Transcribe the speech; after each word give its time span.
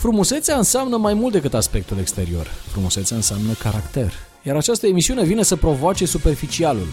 Frumusețea 0.00 0.56
înseamnă 0.56 0.96
mai 0.96 1.14
mult 1.14 1.32
decât 1.32 1.54
aspectul 1.54 1.98
exterior. 1.98 2.46
Frumusețea 2.46 3.16
înseamnă 3.16 3.52
caracter. 3.52 4.12
Iar 4.42 4.56
această 4.56 4.86
emisiune 4.86 5.24
vine 5.24 5.42
să 5.42 5.56
provoace 5.56 6.06
superficialul. 6.06 6.86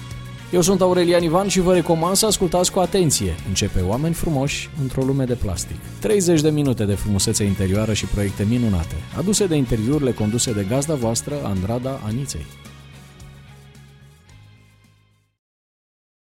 Eu 0.51 0.61
sunt 0.61 0.81
Aurelian 0.81 1.23
Ivan 1.23 1.47
și 1.47 1.59
vă 1.59 1.73
recomand 1.73 2.15
să 2.15 2.25
ascultați 2.25 2.71
cu 2.71 2.79
atenție. 2.79 3.35
Începe 3.47 3.81
Oameni 3.81 4.13
frumoși 4.13 4.69
într-o 4.81 5.03
lume 5.03 5.25
de 5.25 5.33
plastic. 5.33 5.75
30 5.99 6.41
de 6.41 6.49
minute 6.49 6.85
de 6.85 6.95
frumusețe 6.95 7.43
interioară 7.43 7.93
și 7.93 8.05
proiecte 8.05 8.43
minunate, 8.43 8.95
aduse 9.17 9.47
de 9.47 9.55
interviurile 9.55 10.13
conduse 10.13 10.53
de 10.53 10.63
gazda 10.63 10.95
voastră, 10.95 11.43
Andrada 11.43 11.99
Aniței. 12.05 12.45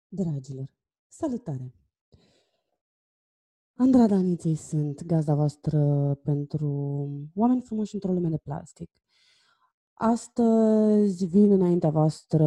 Dragilor, 0.09 0.67
salutare! 1.09 1.84
Andrada 3.77 4.15
Aniței 4.15 4.55
sunt 4.55 5.05
gazda 5.05 5.35
voastră 5.35 5.79
pentru 6.23 6.69
Oameni 7.35 7.61
frumoși 7.61 7.95
într-o 7.95 8.13
lume 8.13 8.29
de 8.29 8.39
plastic. 8.39 8.91
Astăzi 9.95 11.25
vin 11.27 11.51
înaintea 11.51 11.91
voastră 11.91 12.47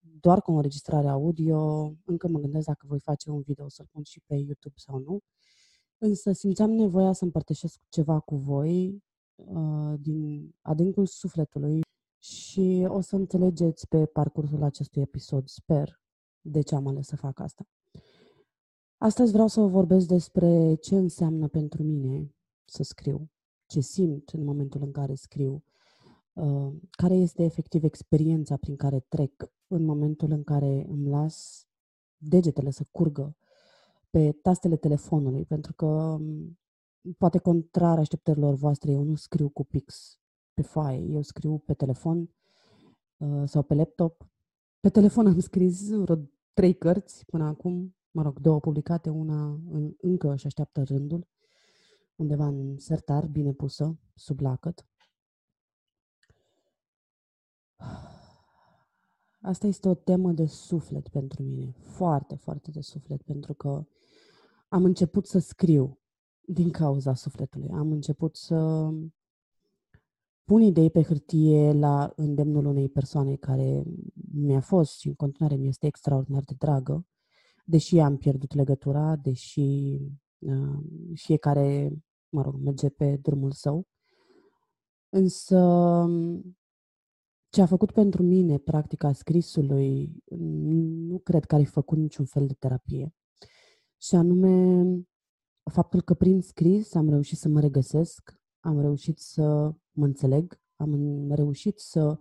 doar 0.00 0.42
cu 0.42 0.50
o 0.50 0.54
înregistrare 0.54 1.08
audio. 1.08 1.92
Încă 2.04 2.28
mă 2.28 2.38
gândesc 2.38 2.66
dacă 2.66 2.86
voi 2.88 3.00
face 3.00 3.30
un 3.30 3.40
video 3.40 3.68
să-l 3.68 3.88
pun 3.90 4.02
și 4.02 4.20
pe 4.26 4.34
YouTube 4.34 4.74
sau 4.76 4.98
nu. 4.98 5.18
Însă 5.98 6.32
simțeam 6.32 6.70
nevoia 6.70 7.12
să 7.12 7.24
împărtășesc 7.24 7.80
ceva 7.88 8.20
cu 8.20 8.36
voi 8.36 9.02
uh, 9.34 9.94
din 10.00 10.54
adâncul 10.60 11.06
sufletului 11.06 11.80
și 12.18 12.86
o 12.88 13.00
să 13.00 13.16
înțelegeți 13.16 13.88
pe 13.88 14.06
parcursul 14.06 14.62
acestui 14.62 15.02
episod, 15.02 15.48
sper, 15.48 16.00
de 16.40 16.60
ce 16.60 16.74
am 16.74 16.86
ales 16.86 17.06
să 17.06 17.16
fac 17.16 17.40
asta. 17.40 17.64
Astăzi 19.00 19.32
vreau 19.32 19.46
să 19.46 19.60
vă 19.60 19.66
vorbesc 19.66 20.06
despre 20.06 20.74
ce 20.74 20.96
înseamnă 20.96 21.48
pentru 21.48 21.82
mine 21.82 22.34
să 22.64 22.82
scriu, 22.82 23.30
ce 23.66 23.80
simt 23.80 24.28
în 24.28 24.44
momentul 24.44 24.82
în 24.82 24.92
care 24.92 25.14
scriu, 25.14 25.64
uh, 26.32 26.72
care 26.90 27.14
este 27.14 27.42
efectiv 27.42 27.84
experiența 27.84 28.56
prin 28.56 28.76
care 28.76 29.04
trec 29.08 29.52
în 29.66 29.84
momentul 29.84 30.30
în 30.30 30.44
care 30.44 30.86
îmi 30.88 31.08
las 31.08 31.66
degetele 32.16 32.70
să 32.70 32.84
curgă 32.90 33.36
pe 34.10 34.32
tastele 34.32 34.76
telefonului, 34.76 35.44
pentru 35.44 35.72
că 35.74 35.86
um, 35.86 36.58
poate 37.18 37.38
contrar 37.38 37.98
așteptărilor 37.98 38.54
voastre, 38.54 38.90
eu 38.92 39.02
nu 39.02 39.14
scriu 39.14 39.48
cu 39.48 39.64
pix 39.64 40.18
pe 40.54 40.62
foaie, 40.62 41.04
eu 41.10 41.22
scriu 41.22 41.58
pe 41.58 41.74
telefon 41.74 42.30
uh, 43.16 43.42
sau 43.44 43.62
pe 43.62 43.74
laptop. 43.74 44.28
Pe 44.80 44.88
telefon 44.88 45.26
am 45.26 45.38
scris 45.38 45.90
vreo 45.90 46.16
trei 46.52 46.74
cărți 46.74 47.24
până 47.26 47.44
acum, 47.44 47.96
mă 48.18 48.24
rog, 48.24 48.38
două 48.38 48.60
publicate, 48.60 49.10
una 49.10 49.60
în, 49.70 49.94
încă 50.00 50.36
și 50.36 50.46
așteaptă 50.46 50.82
rândul, 50.82 51.26
undeva 52.16 52.46
în 52.46 52.78
sertar, 52.78 53.26
bine 53.26 53.52
pusă, 53.52 53.98
sub 54.14 54.40
lacăt. 54.40 54.86
Asta 59.40 59.66
este 59.66 59.88
o 59.88 59.94
temă 59.94 60.32
de 60.32 60.46
suflet 60.46 61.08
pentru 61.08 61.42
mine, 61.42 61.74
foarte, 61.80 62.34
foarte 62.34 62.70
de 62.70 62.80
suflet, 62.80 63.22
pentru 63.22 63.54
că 63.54 63.86
am 64.68 64.84
început 64.84 65.26
să 65.26 65.38
scriu 65.38 65.98
din 66.40 66.70
cauza 66.70 67.14
sufletului. 67.14 67.70
Am 67.70 67.90
început 67.92 68.36
să 68.36 68.90
pun 70.44 70.60
idei 70.60 70.90
pe 70.90 71.02
hârtie 71.02 71.72
la 71.72 72.12
îndemnul 72.16 72.66
unei 72.66 72.88
persoane 72.88 73.36
care 73.36 73.82
mi-a 74.32 74.60
fost 74.60 74.98
și 74.98 75.08
în 75.08 75.14
continuare 75.14 75.56
mi 75.56 75.68
este 75.68 75.86
extraordinar 75.86 76.42
de 76.42 76.54
dragă, 76.58 77.06
deși 77.68 77.98
am 77.98 78.16
pierdut 78.16 78.54
legătura, 78.54 79.16
deși 79.16 79.98
uh, 80.38 80.78
fiecare, 81.14 81.92
mă 82.28 82.42
rog, 82.42 82.54
merge 82.54 82.88
pe 82.88 83.16
drumul 83.16 83.52
său. 83.52 83.86
Însă 85.08 85.58
ce 87.48 87.62
a 87.62 87.66
făcut 87.66 87.92
pentru 87.92 88.22
mine 88.22 88.58
practica 88.58 89.12
scrisului, 89.12 90.22
nu 91.08 91.18
cred 91.18 91.44
că 91.44 91.54
ar 91.54 91.60
fi 91.60 91.70
făcut 91.70 91.98
niciun 91.98 92.24
fel 92.24 92.46
de 92.46 92.54
terapie. 92.54 93.14
Și 94.02 94.14
anume 94.14 94.84
faptul 95.70 96.02
că 96.02 96.14
prin 96.14 96.40
scris 96.40 96.94
am 96.94 97.08
reușit 97.08 97.38
să 97.38 97.48
mă 97.48 97.60
regăsesc, 97.60 98.40
am 98.60 98.80
reușit 98.80 99.18
să 99.18 99.74
mă 99.90 100.04
înțeleg, 100.04 100.60
am 100.76 101.30
reușit 101.30 101.78
să 101.78 102.18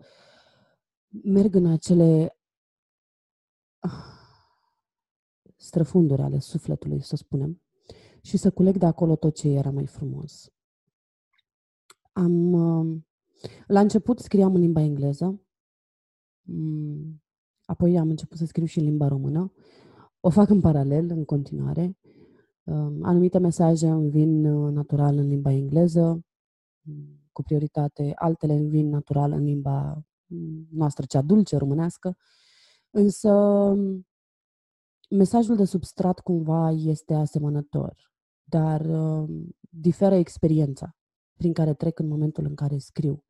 merg 1.24 1.56
în 1.56 1.66
acele 1.66 2.38
străfunduri 5.58 6.22
ale 6.22 6.40
sufletului, 6.40 7.02
să 7.02 7.16
spunem, 7.16 7.62
și 8.22 8.38
să 8.38 8.52
culeg 8.52 8.78
de 8.78 8.86
acolo 8.86 9.16
tot 9.16 9.36
ce 9.36 9.48
era 9.48 9.72
mai 9.72 9.86
frumos. 9.86 10.52
Am, 12.12 12.52
uh, 12.52 13.02
la 13.68 13.80
început 13.80 14.20
scriam 14.20 14.54
în 14.54 14.62
limba 14.62 14.82
engleză, 14.82 15.42
mm, 16.42 17.22
apoi 17.66 17.98
am 17.98 18.10
început 18.10 18.38
să 18.38 18.46
scriu 18.46 18.66
și 18.66 18.80
în 18.80 18.86
limba 18.86 19.08
română. 19.08 19.54
O 20.20 20.30
fac 20.30 20.50
în 20.50 20.60
paralel, 20.60 21.10
în 21.10 21.26
continuare. 21.26 21.98
Um, 22.64 23.04
anumite 23.04 23.38
mesaje 23.38 23.88
îmi 23.88 24.10
vin 24.10 24.46
uh, 24.46 24.74
natural 24.74 25.18
în 25.18 25.28
limba 25.28 25.52
engleză, 25.52 26.26
mm, 26.82 27.22
cu 27.32 27.42
prioritate, 27.44 28.12
altele 28.16 28.54
îmi 28.54 28.70
vin 28.70 28.90
natural 28.90 29.32
în 29.32 29.44
limba 29.44 30.04
mm, 30.26 30.68
noastră, 30.72 31.06
cea 31.06 31.22
dulce, 31.22 31.58
românească. 31.58 32.18
Însă 32.90 33.30
mesajul 35.10 35.56
de 35.56 35.66
substrat 35.66 36.20
cumva 36.20 36.72
este 36.72 37.14
asemănător, 37.14 38.12
dar 38.44 38.86
uh, 38.86 39.30
diferă 39.70 40.16
experiența 40.16 40.96
prin 41.38 41.54
care 41.54 41.74
trec 41.74 42.00
în 42.00 42.08
momentul 42.08 42.46
în 42.46 42.56
care 42.56 42.78
scriu 42.78 43.26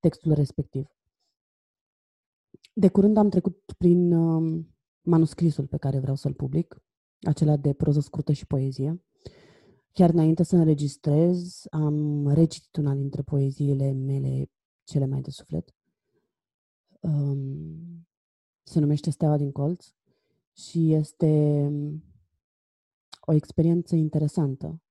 textul 0.00 0.32
respectiv. 0.32 0.86
De 2.72 2.88
curând 2.88 3.16
am 3.16 3.28
trecut 3.28 3.72
prin 3.78 4.12
uh, 4.12 4.64
manuscrisul 5.00 5.66
pe 5.66 5.76
care 5.76 5.98
vreau 5.98 6.16
să-l 6.16 6.34
public, 6.34 6.82
acela 7.20 7.56
de 7.56 7.72
proză 7.72 8.00
scurtă 8.00 8.32
și 8.32 8.46
poezie. 8.46 9.04
Chiar 9.92 10.10
înainte 10.10 10.42
să 10.42 10.56
înregistrez, 10.56 11.62
am 11.70 12.28
recitit 12.28 12.76
una 12.76 12.94
dintre 12.94 13.22
poeziile 13.22 13.92
mele 13.92 14.50
cele 14.84 15.06
mai 15.06 15.20
de 15.20 15.30
suflet. 15.30 15.74
Um, 17.00 18.06
se 18.62 18.80
numește 18.80 19.10
Steaua 19.10 19.36
din 19.36 19.52
colț 19.52 19.86
și 20.56 20.92
este 20.92 21.26
um, 21.66 22.04
o 23.20 23.32
experiență 23.32 23.96
interesantă. 23.96 24.82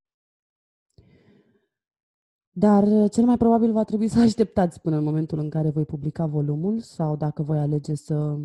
Dar 2.51 2.83
uh, 2.83 3.11
cel 3.11 3.25
mai 3.25 3.37
probabil 3.37 3.71
va 3.71 3.83
trebui 3.83 4.07
să 4.07 4.19
așteptați 4.27 4.81
până 4.81 4.97
în 4.97 5.03
momentul 5.03 5.39
în 5.39 5.49
care 5.49 5.69
voi 5.69 5.85
publica 5.85 6.25
volumul 6.25 6.79
sau 6.79 7.15
dacă 7.15 7.43
voi 7.43 7.59
alege 7.59 7.95
să 7.95 8.39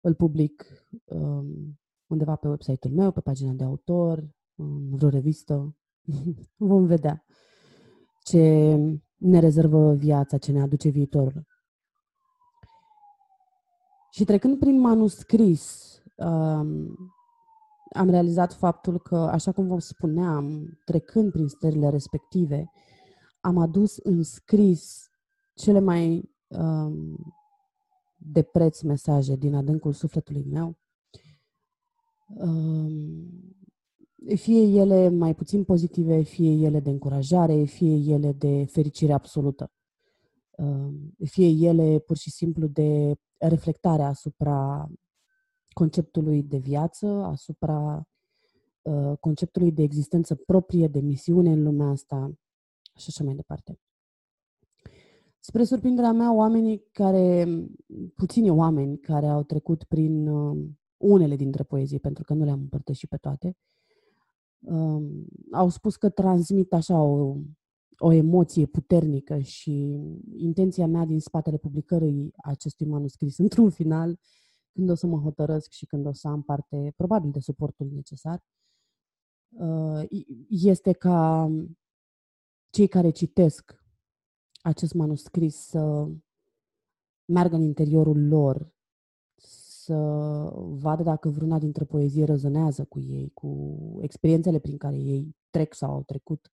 îl 0.00 0.14
public 0.14 0.84
um, 1.04 1.78
undeva 2.06 2.36
pe 2.36 2.48
website-ul 2.48 2.94
meu, 2.94 3.10
pe 3.10 3.20
pagina 3.20 3.52
de 3.52 3.64
autor, 3.64 4.34
în 4.54 4.96
vreo 4.96 5.08
revistă. 5.08 5.76
Vom 6.56 6.86
vedea 6.86 7.24
ce 8.22 8.76
ne 9.16 9.38
rezervă 9.38 9.94
viața, 9.94 10.38
ce 10.38 10.52
ne 10.52 10.60
aduce 10.60 10.88
viitorul. 10.88 11.46
Și 14.10 14.24
trecând 14.24 14.58
prin 14.58 14.80
manuscris, 14.80 15.89
um, 15.89 15.89
am 17.92 18.10
realizat 18.10 18.52
faptul 18.52 18.98
că, 18.98 19.16
așa 19.16 19.52
cum 19.52 19.66
vă 19.66 19.78
spuneam, 19.78 20.78
trecând 20.84 21.32
prin 21.32 21.48
stările 21.48 21.88
respective, 21.88 22.70
am 23.40 23.58
adus 23.58 23.96
în 23.96 24.22
scris 24.22 25.08
cele 25.54 25.78
mai 25.78 26.30
um, 26.48 27.16
de 28.16 28.42
preț 28.42 28.80
mesaje 28.80 29.36
din 29.36 29.54
adâncul 29.54 29.92
sufletului 29.92 30.44
meu, 30.44 30.76
um, 32.26 33.54
fie 34.34 34.62
ele 34.80 35.08
mai 35.08 35.34
puțin 35.34 35.64
pozitive, 35.64 36.22
fie 36.22 36.50
ele 36.50 36.80
de 36.80 36.90
încurajare, 36.90 37.64
fie 37.64 38.14
ele 38.14 38.32
de 38.32 38.64
fericire 38.64 39.12
absolută, 39.12 39.72
um, 40.56 41.14
fie 41.24 41.68
ele 41.68 41.98
pur 41.98 42.16
și 42.16 42.30
simplu 42.30 42.66
de 42.66 43.14
reflectare 43.38 44.02
asupra 44.02 44.88
conceptului 45.72 46.42
de 46.42 46.56
viață, 46.56 47.06
asupra 47.06 48.08
uh, 48.82 49.12
conceptului 49.20 49.72
de 49.72 49.82
existență 49.82 50.34
proprie, 50.34 50.88
de 50.88 51.00
misiune 51.00 51.52
în 51.52 51.62
lumea 51.62 51.86
asta 51.86 52.32
și 52.96 53.06
așa 53.08 53.24
mai 53.24 53.34
departe. 53.34 53.80
Spre 55.42 55.64
surprinderea 55.64 56.12
mea, 56.12 56.32
oamenii 56.32 56.84
care, 56.92 57.46
puțini 58.14 58.50
oameni 58.50 58.98
care 58.98 59.26
au 59.26 59.42
trecut 59.42 59.84
prin 59.84 60.26
uh, 60.26 60.68
unele 60.96 61.36
dintre 61.36 61.62
poezii, 61.62 62.00
pentru 62.00 62.24
că 62.24 62.34
nu 62.34 62.44
le-am 62.44 62.60
împărtășit 62.60 63.08
pe 63.08 63.16
toate, 63.16 63.56
uh, 64.60 65.02
au 65.52 65.68
spus 65.68 65.96
că 65.96 66.08
transmit 66.08 66.72
așa 66.72 67.02
o, 67.02 67.36
o 67.98 68.12
emoție 68.12 68.66
puternică 68.66 69.38
și 69.38 70.00
intenția 70.36 70.86
mea 70.86 71.04
din 71.04 71.20
spatele 71.20 71.56
publicării 71.56 72.32
acestui 72.36 72.86
manuscris 72.86 73.38
într-un 73.44 73.70
final 73.70 74.18
când 74.72 74.90
o 74.90 74.94
să 74.94 75.06
mă 75.06 75.18
hotărăsc 75.18 75.70
și 75.70 75.86
când 75.86 76.06
o 76.06 76.12
să 76.12 76.28
am 76.28 76.42
parte, 76.42 76.92
probabil, 76.96 77.30
de 77.30 77.40
suportul 77.40 77.90
necesar, 77.92 78.44
uh, 79.48 80.02
este 80.48 80.92
ca 80.92 81.50
cei 82.70 82.88
care 82.88 83.10
citesc 83.10 83.84
acest 84.62 84.92
manuscris 84.92 85.56
să 85.56 86.08
meargă 87.24 87.56
în 87.56 87.62
interiorul 87.62 88.28
lor, 88.28 88.74
să 89.90 89.96
vadă 90.54 91.02
dacă 91.02 91.28
vreuna 91.28 91.58
dintre 91.58 91.84
poezie 91.84 92.24
rezonează 92.24 92.84
cu 92.84 93.00
ei, 93.00 93.30
cu 93.34 93.98
experiențele 94.02 94.58
prin 94.58 94.76
care 94.76 94.96
ei 94.96 95.36
trec 95.50 95.74
sau 95.74 95.92
au 95.92 96.02
trecut. 96.02 96.52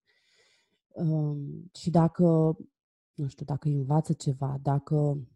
Um, 0.87 1.69
și 1.73 1.89
dacă, 1.89 2.57
nu 3.13 3.27
știu, 3.27 3.45
dacă 3.45 3.67
îi 3.67 3.75
învață 3.75 4.13
ceva, 4.13 4.59
dacă 4.61 5.27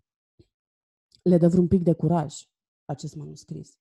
le 1.21 1.37
dă 1.37 1.47
vreun 1.47 1.67
pic 1.67 1.83
de 1.83 1.93
curaj 1.93 2.49
acest 2.91 3.15
manuscris. 3.15 3.77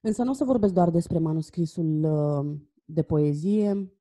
Însă 0.00 0.22
nu 0.22 0.30
o 0.30 0.34
să 0.34 0.44
vorbesc 0.44 0.72
doar 0.72 0.90
despre 0.90 1.18
manuscrisul 1.18 2.04
uh, 2.04 2.60
de 2.84 3.02
poezie, 3.02 3.92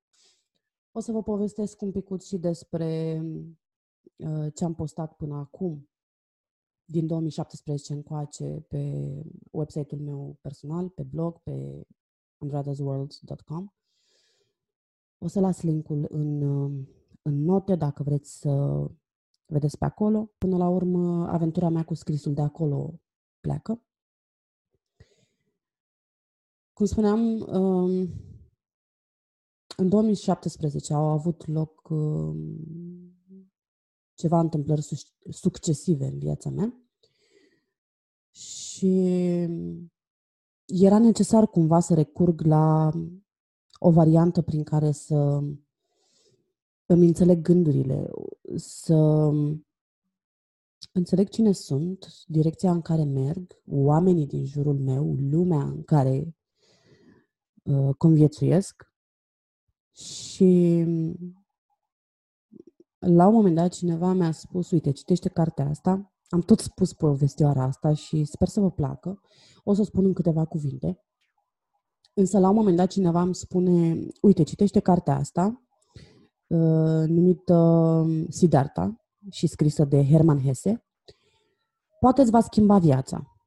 o 0.92 1.00
să 1.00 1.12
vă 1.12 1.24
povestesc 1.24 1.82
un 1.82 1.92
pic 1.92 2.22
și 2.22 2.38
despre 2.38 3.22
uh, 4.16 4.54
ce 4.54 4.64
am 4.64 4.74
postat 4.74 5.16
până 5.16 5.36
acum, 5.36 5.90
din 6.86 7.08
2017 7.08 7.94
încoace, 7.94 8.66
pe 8.68 9.14
website-ul 9.52 10.02
meu 10.02 10.38
personal, 10.42 10.90
pe 10.90 11.04
blog, 11.04 11.40
pe 11.40 11.88
andradasworld.com. 12.38 13.68
O 15.18 15.28
să 15.28 15.40
las 15.40 15.62
linkul 15.62 16.06
în, 16.10 16.42
uh, 16.42 16.88
în 17.22 17.44
note 17.44 17.76
dacă 17.76 18.04
vreți 18.04 18.40
să 18.40 18.86
vedeți 19.46 19.78
pe 19.78 19.86
acolo. 19.86 20.32
Până 20.38 20.58
la 20.58 20.70
urmă, 20.70 21.28
aventura 21.28 21.70
mea 21.70 21.84
cu 21.84 21.94
scrisul 21.94 22.34
de 22.34 22.42
acolo 22.42 23.00
pleacă. 23.40 23.82
Cum 26.74 26.86
spuneam, 26.86 27.40
um, 27.40 28.10
în 29.78 29.90
2017 29.90 30.94
au 30.94 31.04
avut 31.04 31.48
loc 31.48 31.90
um, 31.90 32.36
ceva 34.14 34.40
întâmplări 34.40 34.88
succesive 35.30 36.06
în 36.06 36.18
viața 36.18 36.50
mea 36.50 36.78
și 38.32 38.88
era 40.66 41.00
necesar 41.00 41.48
cumva 41.48 41.80
să 41.80 41.94
recurg 41.94 42.42
la 42.42 42.92
o 43.80 43.92
variantă 43.92 44.42
prin 44.42 44.64
care 44.64 44.92
să 44.92 45.16
îmi 46.86 47.08
înțeleg 47.08 47.42
gândurile, 47.42 48.10
să 48.56 49.30
înțeleg 50.92 51.30
cine 51.30 51.52
sunt, 51.52 52.08
direcția 52.28 52.72
în 52.72 52.82
care 52.82 53.04
merg, 53.04 53.62
oamenii 53.68 54.28
din 54.28 54.46
jurul 54.46 54.80
meu, 54.80 55.14
lumea 55.14 55.64
în 55.64 55.84
care 55.84 56.36
uh, 57.64 57.96
conviețuiesc 57.98 58.84
și 59.92 60.84
la 63.00 63.28
un 63.28 63.34
moment 63.34 63.56
dat 63.56 63.72
cineva 63.72 64.14
mi-a 64.14 64.32
spus, 64.32 64.72
uite, 64.72 64.92
citește 64.92 65.30
cartea 65.30 65.70
asta, 65.70 66.14
am 66.30 66.42
tot 66.42 66.60
spus 66.60 66.94
povestioara 66.94 67.64
asta 67.64 67.94
și 67.94 68.26
sper 68.26 68.48
să 68.48 68.60
vă 68.60 68.72
placă, 68.72 69.22
o 69.64 69.74
să 69.74 69.84
spun 69.84 70.06
în 70.06 70.14
câteva 70.14 70.46
cuvinte. 70.46 71.00
Însă 72.14 72.40
la 72.40 72.50
un 72.50 72.56
moment 72.56 72.78
dat 72.78 72.90
cineva 72.90 73.22
îmi 73.22 73.36
spune, 73.36 74.08
uite, 74.22 74.44
citește 74.44 74.80
cartea 74.80 75.16
asta, 75.16 75.64
uh, 76.48 77.08
numită 77.08 78.06
Siddhartha 78.30 78.96
și 79.30 79.48
scrisă 79.48 79.86
de 79.86 80.06
Hermann 80.06 80.40
Hesse, 80.40 80.86
poate 82.00 82.22
îți 82.22 82.32
va 82.32 82.42
schimba 82.42 82.78
viața. 82.78 83.38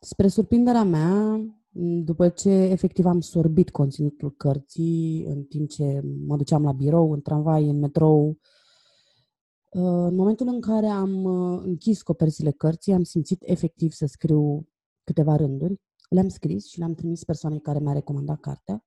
Spre 0.00 0.28
surprinderea 0.28 0.82
mea, 0.82 1.40
după 1.76 2.28
ce 2.28 2.50
efectiv 2.50 3.06
am 3.06 3.20
sorbit 3.20 3.70
conținutul 3.70 4.30
cărții 4.30 5.24
în 5.24 5.44
timp 5.44 5.68
ce 5.68 6.00
mă 6.26 6.36
duceam 6.36 6.62
la 6.62 6.72
birou, 6.72 7.12
în 7.12 7.20
tramvai, 7.20 7.68
în 7.68 7.78
metrou, 7.78 8.28
uh, 8.28 10.06
în 10.08 10.14
momentul 10.14 10.48
în 10.48 10.60
care 10.60 10.86
am 10.86 11.24
uh, 11.24 11.60
închis 11.64 12.02
coperțile 12.02 12.50
cărții, 12.50 12.92
am 12.92 13.02
simțit 13.02 13.42
efectiv 13.44 13.92
să 13.92 14.06
scriu 14.06 14.68
câteva 15.04 15.36
rânduri. 15.36 15.80
Le-am 16.08 16.28
scris 16.28 16.66
și 16.66 16.78
le-am 16.78 16.94
trimis 16.94 17.24
persoanei 17.24 17.60
care 17.60 17.78
mi-a 17.78 17.92
recomandat 17.92 18.40
cartea. 18.40 18.84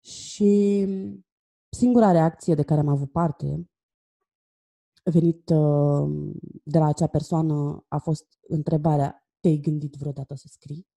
Și 0.00 0.86
singura 1.68 2.10
reacție 2.10 2.54
de 2.54 2.62
care 2.62 2.80
am 2.80 2.88
avut 2.88 3.10
parte, 3.10 3.70
venit 5.04 5.48
uh, 5.48 6.32
de 6.64 6.78
la 6.78 6.86
acea 6.86 7.06
persoană, 7.06 7.84
a 7.88 7.98
fost 7.98 8.26
întrebarea, 8.48 9.26
te-ai 9.40 9.56
gândit 9.56 9.94
vreodată 9.94 10.34
să 10.34 10.46
scrii? 10.50 10.90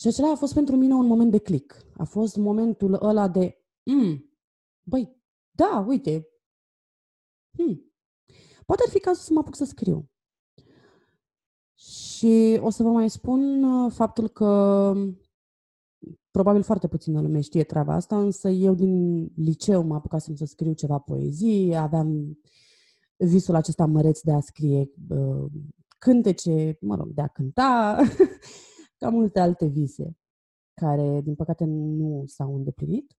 Și 0.00 0.06
acela 0.06 0.30
a 0.30 0.34
fost 0.34 0.54
pentru 0.54 0.76
mine 0.76 0.94
un 0.94 1.06
moment 1.06 1.30
de 1.30 1.38
click. 1.38 1.86
A 1.96 2.04
fost 2.04 2.36
momentul 2.36 2.98
ăla 3.02 3.28
de, 3.28 3.58
mm, 3.82 4.32
băi, 4.82 5.16
da, 5.50 5.84
uite, 5.88 6.28
hmm, 7.56 7.92
poate 8.66 8.82
ar 8.84 8.90
fi 8.90 9.00
cazul 9.00 9.22
să 9.22 9.32
mă 9.32 9.38
apuc 9.38 9.56
să 9.56 9.64
scriu. 9.64 10.10
Și 11.74 12.58
o 12.62 12.70
să 12.70 12.82
vă 12.82 12.88
mai 12.88 13.10
spun 13.10 13.62
uh, 13.62 13.92
faptul 13.92 14.28
că 14.28 14.92
probabil 16.30 16.62
foarte 16.62 16.88
puțină 16.88 17.20
lume 17.20 17.40
știe 17.40 17.64
treaba 17.64 17.94
asta, 17.94 18.18
însă 18.18 18.48
eu 18.48 18.74
din 18.74 19.24
liceu 19.36 19.82
mă 19.82 19.94
apucasem 19.94 20.34
să 20.34 20.44
scriu 20.44 20.72
ceva 20.72 20.98
poezie, 20.98 21.76
aveam 21.76 22.38
visul 23.16 23.54
acesta 23.54 23.86
măreț 23.86 24.20
de 24.20 24.32
a 24.32 24.40
scrie 24.40 24.90
uh, 25.08 25.50
cântece, 25.98 26.78
mă 26.80 26.96
rog, 26.96 27.08
de 27.08 27.20
a 27.20 27.26
cânta, 27.26 27.96
ca 28.98 29.08
multe 29.08 29.40
alte 29.40 29.66
vise, 29.66 30.16
care, 30.74 31.20
din 31.20 31.34
păcate, 31.34 31.64
nu 31.64 32.24
s-au 32.26 32.54
îndeplinit. 32.54 33.16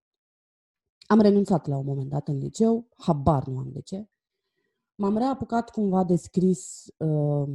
Am 1.08 1.20
renunțat 1.20 1.68
la 1.68 1.78
un 1.78 1.86
moment 1.86 2.10
dat 2.10 2.28
în 2.28 2.38
liceu, 2.38 2.88
habar 2.98 3.48
nu 3.48 3.58
am 3.58 3.70
de 3.72 3.82
ce. 3.82 4.10
M-am 4.96 5.18
reapucat 5.18 5.70
cumva 5.70 6.04
de 6.04 6.16
scris 6.16 6.86
uh, 6.98 7.48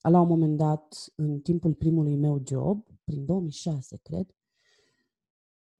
la 0.00 0.20
un 0.20 0.28
moment 0.28 0.56
dat, 0.56 1.12
în 1.14 1.40
timpul 1.40 1.74
primului 1.74 2.16
meu 2.16 2.42
job, 2.44 2.86
prin 3.04 3.24
2006, 3.24 3.96
cred. 4.02 4.34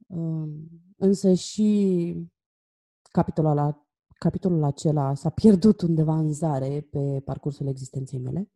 Uh, 0.07 0.49
însă 0.97 1.33
și 1.33 2.31
capitolul, 3.13 3.55
la, 3.55 3.87
capitolul 4.19 4.65
acela 4.65 5.15
s-a 5.15 5.31
pierdut 5.31 5.81
undeva 5.81 6.17
în 6.19 6.33
zare 6.33 6.81
pe 6.91 7.21
parcursul 7.25 7.67
existenței 7.67 8.19
mele. 8.19 8.51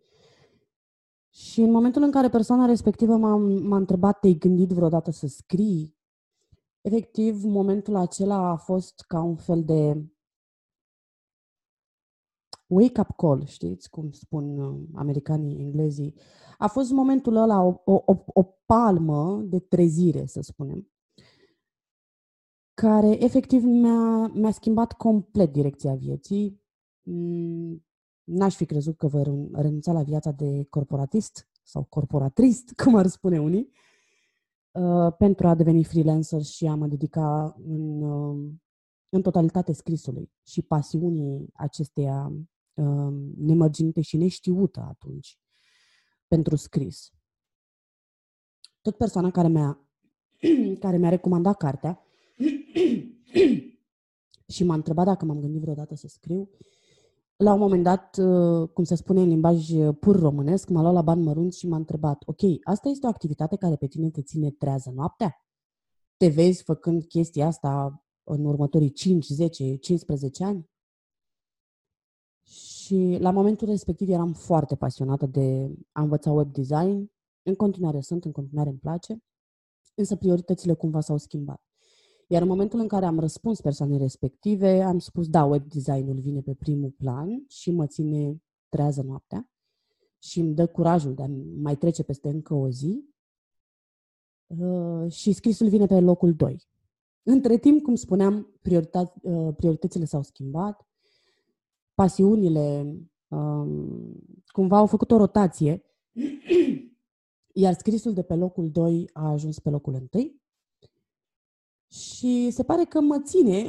Și 1.31 1.61
în 1.61 1.71
momentul 1.71 2.03
în 2.03 2.11
care 2.11 2.29
persoana 2.29 2.67
respectivă 2.67 3.17
m-a, 3.17 3.37
m-a 3.37 3.77
întrebat, 3.77 4.19
te-ai 4.19 4.35
gândit 4.35 4.69
vreodată 4.69 5.11
să 5.11 5.27
scrii? 5.27 5.99
Efectiv, 6.81 7.45
momentul 7.45 7.97
acela 7.97 8.51
a 8.51 8.57
fost 8.57 9.01
ca 9.01 9.23
un 9.23 9.37
fel 9.37 9.65
de 9.65 10.05
wake-up 12.67 13.17
call, 13.17 13.45
știți 13.45 13.91
cum 13.91 14.11
spun 14.11 14.59
uh, 14.59 14.81
americanii, 14.95 15.59
englezii. 15.59 16.15
A 16.59 16.67
fost 16.67 16.91
momentul 16.91 17.37
ăla, 17.37 17.63
o, 17.63 17.81
o, 17.85 18.03
o 18.27 18.43
palmă 18.43 19.43
de 19.43 19.59
trezire, 19.59 20.27
să 20.27 20.41
spunem, 20.41 20.91
care 22.75 23.25
efectiv 23.25 23.65
mi-a, 23.65 24.27
mi-a 24.27 24.51
schimbat 24.51 24.93
complet 24.93 25.53
direcția 25.53 25.95
vieții. 25.95 26.63
Mm, 28.31 28.37
n-aș 28.37 28.55
fi 28.55 28.65
crezut 28.65 28.97
că 28.97 29.07
voi 29.07 29.49
renunța 29.53 29.93
la 29.93 30.03
viața 30.03 30.31
de 30.31 30.67
corporatist 30.71 31.49
sau 31.63 31.85
corporatrist, 31.85 32.73
cum 32.85 32.95
ar 32.95 33.07
spune 33.07 33.41
unii, 33.41 33.71
uh, 34.73 35.13
pentru 35.19 35.49
a 35.49 35.55
deveni 35.55 35.85
freelancer 35.85 36.43
și 36.43 36.67
a 36.67 36.75
mă 36.75 36.87
dedica 36.87 37.57
în, 37.67 38.03
uh, 38.03 38.53
în 39.09 39.23
totalitate 39.23 39.73
scrisului 39.73 40.33
și 40.43 40.63
pasiunii 40.63 41.49
acesteia 41.53 42.33
Um, 42.81 43.33
nemărginite 43.37 44.01
și 44.01 44.17
neștiută 44.17 44.81
atunci 44.81 45.39
pentru 46.27 46.57
scris. 46.57 47.13
Tot 48.81 48.97
persoana 48.97 49.31
care 49.31 49.49
mi-a, 49.49 49.89
care 50.85 50.97
mi-a 50.97 51.09
recomandat 51.09 51.57
cartea 51.57 52.03
și 54.55 54.65
m-a 54.65 54.75
întrebat 54.75 55.05
dacă 55.05 55.25
m-am 55.25 55.41
gândit 55.41 55.61
vreodată 55.61 55.95
să 55.95 56.09
scriu, 56.09 56.51
la 57.41 57.53
un 57.53 57.59
moment 57.59 57.83
dat, 57.83 58.17
uh, 58.17 58.69
cum 58.69 58.85
se 58.85 58.95
spune 58.95 59.21
în 59.21 59.29
limbaj 59.29 59.71
pur 60.01 60.19
românesc, 60.19 60.69
m-a 60.69 60.81
luat 60.81 60.95
la 60.95 61.03
bani 61.03 61.23
mărunți 61.23 61.59
și 61.59 61.67
m-a 61.67 61.77
întrebat, 61.77 62.23
ok, 62.27 62.41
asta 62.65 62.89
este 62.89 63.07
o 63.07 63.09
activitate 63.09 63.57
care 63.57 63.77
pe 63.77 63.87
tine 63.87 64.11
te 64.11 64.23
ține 64.23 64.51
trează 64.51 64.91
noaptea? 64.95 65.45
Te 66.17 66.29
vezi 66.29 66.63
făcând 66.63 67.05
chestia 67.05 67.47
asta 67.47 68.03
în 68.25 68.45
următorii 68.45 68.93
5, 68.93 69.27
10, 69.27 69.77
15 69.77 70.45
ani? 70.45 70.69
Și 72.43 73.17
la 73.21 73.31
momentul 73.31 73.69
respectiv 73.69 74.09
eram 74.09 74.33
foarte 74.33 74.77
pasionată 74.77 75.27
de 75.27 75.77
a 75.93 76.03
învăța 76.03 76.31
web 76.33 76.53
design. 76.53 77.13
În 77.43 77.55
continuare 77.55 78.01
sunt, 78.01 78.25
în 78.25 78.33
continuare 78.33 78.69
îmi 78.69 78.79
place, 78.79 79.23
însă 79.95 80.17
prioritățile 80.17 80.75
cumva 80.75 81.01
s-au 81.01 81.17
schimbat. 81.17 81.70
Iar 82.33 82.43
în 82.43 82.49
momentul 82.49 82.79
în 82.81 82.89
care 82.89 83.07
am 83.07 83.19
răspuns 83.19 83.61
persoanei 83.61 83.99
respective, 83.99 84.83
am 84.83 84.99
spus, 84.99 85.29
da, 85.29 85.45
web 85.45 85.63
designul 85.69 86.21
vine 86.21 86.41
pe 86.41 86.55
primul 86.55 86.91
plan 86.91 87.45
și 87.49 87.71
mă 87.71 87.87
ține 87.87 88.43
trează 88.69 89.03
noaptea 89.03 89.51
și 90.19 90.41
îmi 90.41 90.55
dă 90.55 90.67
curajul 90.67 91.15
de 91.15 91.23
a 91.23 91.27
mai 91.63 91.77
trece 91.77 92.03
peste 92.03 92.29
încă 92.29 92.55
o 92.55 92.69
zi 92.69 93.05
uh, 94.47 95.13
și 95.13 95.33
scrisul 95.33 95.69
vine 95.69 95.87
pe 95.87 96.01
locul 96.01 96.35
2. 96.35 96.69
Între 97.23 97.59
timp, 97.59 97.83
cum 97.83 97.95
spuneam, 97.95 98.61
priorita- 98.63 99.15
uh, 99.23 99.55
prioritățile 99.57 100.05
s-au 100.05 100.23
schimbat, 100.23 100.89
pasiunile 101.95 102.97
um, 103.29 104.23
cumva 104.47 104.77
au 104.77 104.87
făcut 104.87 105.11
o 105.11 105.17
rotație, 105.17 105.85
iar 107.63 107.75
scrisul 107.75 108.13
de 108.13 108.23
pe 108.23 108.35
locul 108.35 108.71
2 108.71 109.11
a 109.13 109.31
ajuns 109.31 109.59
pe 109.59 109.71
locul 109.71 110.09
1. 110.13 110.40
Și 111.91 112.51
se 112.51 112.63
pare 112.63 112.85
că 112.85 113.01
mă 113.01 113.21
ține 113.21 113.65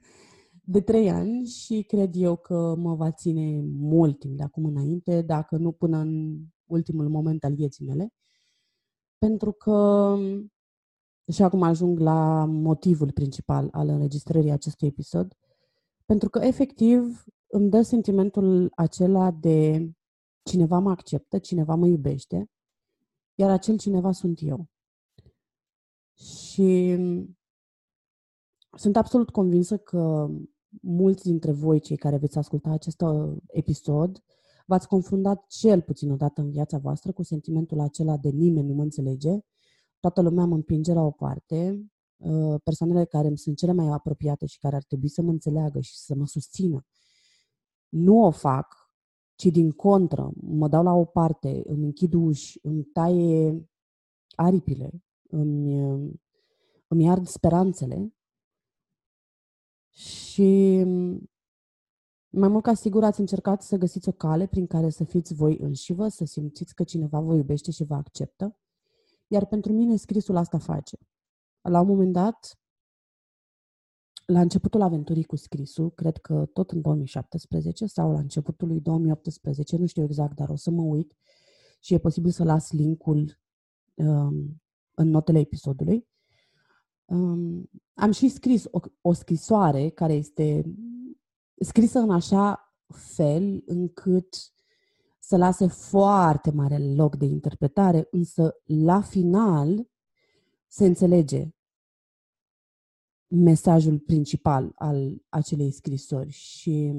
de 0.74 0.80
trei 0.80 1.10
ani 1.10 1.46
și 1.46 1.82
cred 1.82 2.14
eu 2.14 2.36
că 2.36 2.74
mă 2.78 2.94
va 2.94 3.10
ține 3.10 3.60
mult 3.64 4.18
timp 4.18 4.36
de 4.36 4.42
acum 4.42 4.64
înainte, 4.64 5.22
dacă 5.22 5.56
nu 5.56 5.72
până 5.72 5.98
în 5.98 6.40
ultimul 6.64 7.08
moment 7.08 7.44
al 7.44 7.54
vieții 7.54 7.84
mele. 7.84 8.12
Pentru 9.18 9.52
că, 9.52 10.16
și 11.32 11.42
acum 11.42 11.62
ajung 11.62 11.98
la 11.98 12.44
motivul 12.44 13.12
principal 13.12 13.68
al 13.72 13.88
înregistrării 13.88 14.50
acestui 14.50 14.88
episod, 14.88 15.36
pentru 16.04 16.30
că 16.30 16.38
efectiv 16.38 17.24
îmi 17.46 17.70
dă 17.70 17.82
sentimentul 17.82 18.72
acela 18.74 19.30
de 19.30 19.90
cineva 20.42 20.78
mă 20.78 20.90
acceptă, 20.90 21.38
cineva 21.38 21.74
mă 21.74 21.86
iubește, 21.86 22.50
iar 23.34 23.50
acel 23.50 23.78
cineva 23.78 24.12
sunt 24.12 24.38
eu. 24.42 24.66
Și 26.14 26.96
sunt 28.76 28.96
absolut 28.96 29.30
convinsă 29.30 29.76
că 29.76 30.28
mulți 30.80 31.22
dintre 31.22 31.52
voi, 31.52 31.80
cei 31.80 31.96
care 31.96 32.16
veți 32.16 32.38
asculta 32.38 32.70
acest 32.70 33.00
uh, 33.00 33.36
episod, 33.46 34.22
v-ați 34.66 34.88
confruntat 34.88 35.46
cel 35.46 35.80
puțin 35.80 36.10
o 36.10 36.16
dată 36.16 36.40
în 36.40 36.50
viața 36.50 36.78
voastră 36.78 37.12
cu 37.12 37.22
sentimentul 37.22 37.80
acela 37.80 38.16
de 38.16 38.28
nimeni 38.28 38.68
nu 38.68 38.74
mă 38.74 38.82
înțelege, 38.82 39.38
toată 40.00 40.20
lumea 40.20 40.44
mă 40.44 40.54
împinge 40.54 40.92
la 40.92 41.00
o 41.00 41.10
parte, 41.10 41.90
uh, 42.16 42.60
persoanele 42.64 43.04
care 43.04 43.26
îmi 43.26 43.38
sunt 43.38 43.56
cele 43.56 43.72
mai 43.72 43.88
apropiate 43.88 44.46
și 44.46 44.58
care 44.58 44.76
ar 44.76 44.82
trebui 44.82 45.08
să 45.08 45.22
mă 45.22 45.30
înțeleagă 45.30 45.80
și 45.80 45.98
să 45.98 46.14
mă 46.14 46.26
susțină, 46.26 46.86
nu 47.88 48.24
o 48.24 48.30
fac, 48.30 48.90
ci 49.34 49.44
din 49.44 49.70
contră, 49.70 50.30
mă 50.40 50.68
dau 50.68 50.82
la 50.82 50.92
o 50.92 51.04
parte, 51.04 51.62
îmi 51.64 51.84
închid 51.84 52.12
uși, 52.14 52.58
îmi 52.62 52.84
taie 52.84 53.68
aripile, 54.34 55.04
îmi, 55.28 55.74
îmi 56.88 57.08
ard 57.08 57.26
speranțele 57.26 58.14
și 60.00 60.82
mai 62.28 62.48
mult 62.48 62.62
ca 62.62 62.74
sigur 62.74 63.04
ați 63.04 63.20
încercat 63.20 63.62
să 63.62 63.76
găsiți 63.76 64.08
o 64.08 64.12
cale 64.12 64.46
prin 64.46 64.66
care 64.66 64.90
să 64.90 65.04
fiți 65.04 65.34
voi 65.34 65.58
înșivă, 65.58 66.08
să 66.08 66.24
simțiți 66.24 66.74
că 66.74 66.84
cineva 66.84 67.20
vă 67.20 67.34
iubește 67.34 67.70
și 67.70 67.84
vă 67.84 67.94
acceptă. 67.94 68.56
Iar 69.26 69.46
pentru 69.46 69.72
mine 69.72 69.96
scrisul 69.96 70.36
asta 70.36 70.58
face. 70.58 70.98
La 71.60 71.80
un 71.80 71.86
moment 71.86 72.12
dat, 72.12 72.58
la 74.26 74.40
începutul 74.40 74.80
aventurii 74.80 75.24
cu 75.24 75.36
scrisul, 75.36 75.90
cred 75.90 76.16
că 76.16 76.46
tot 76.52 76.70
în 76.70 76.80
2017 76.80 77.86
sau 77.86 78.12
la 78.12 78.18
începutul 78.18 78.68
lui 78.68 78.80
2018, 78.80 79.76
nu 79.76 79.86
știu 79.86 80.02
exact, 80.02 80.36
dar 80.36 80.48
o 80.48 80.56
să 80.56 80.70
mă 80.70 80.82
uit 80.82 81.16
și 81.80 81.94
e 81.94 81.98
posibil 81.98 82.30
să 82.30 82.44
las 82.44 82.72
linkul 82.72 83.38
um, 83.94 84.62
în 84.94 85.08
notele 85.08 85.38
episodului. 85.38 86.08
Um, 87.10 87.70
am 87.94 88.10
și 88.10 88.28
scris 88.28 88.64
o, 88.70 88.80
o 89.00 89.12
scrisoare 89.12 89.88
care 89.88 90.12
este 90.12 90.64
scrisă 91.60 91.98
în 91.98 92.10
așa 92.10 92.74
fel 92.86 93.62
încât 93.66 94.52
să 95.20 95.36
lase 95.36 95.66
foarte 95.66 96.50
mare 96.50 96.78
loc 96.78 97.16
de 97.16 97.24
interpretare, 97.24 98.08
însă 98.10 98.54
la 98.64 99.00
final 99.00 99.88
se 100.66 100.86
înțelege 100.86 101.48
mesajul 103.26 103.98
principal 103.98 104.72
al 104.74 105.22
acelei 105.28 105.70
scrisori 105.70 106.30
și 106.30 106.92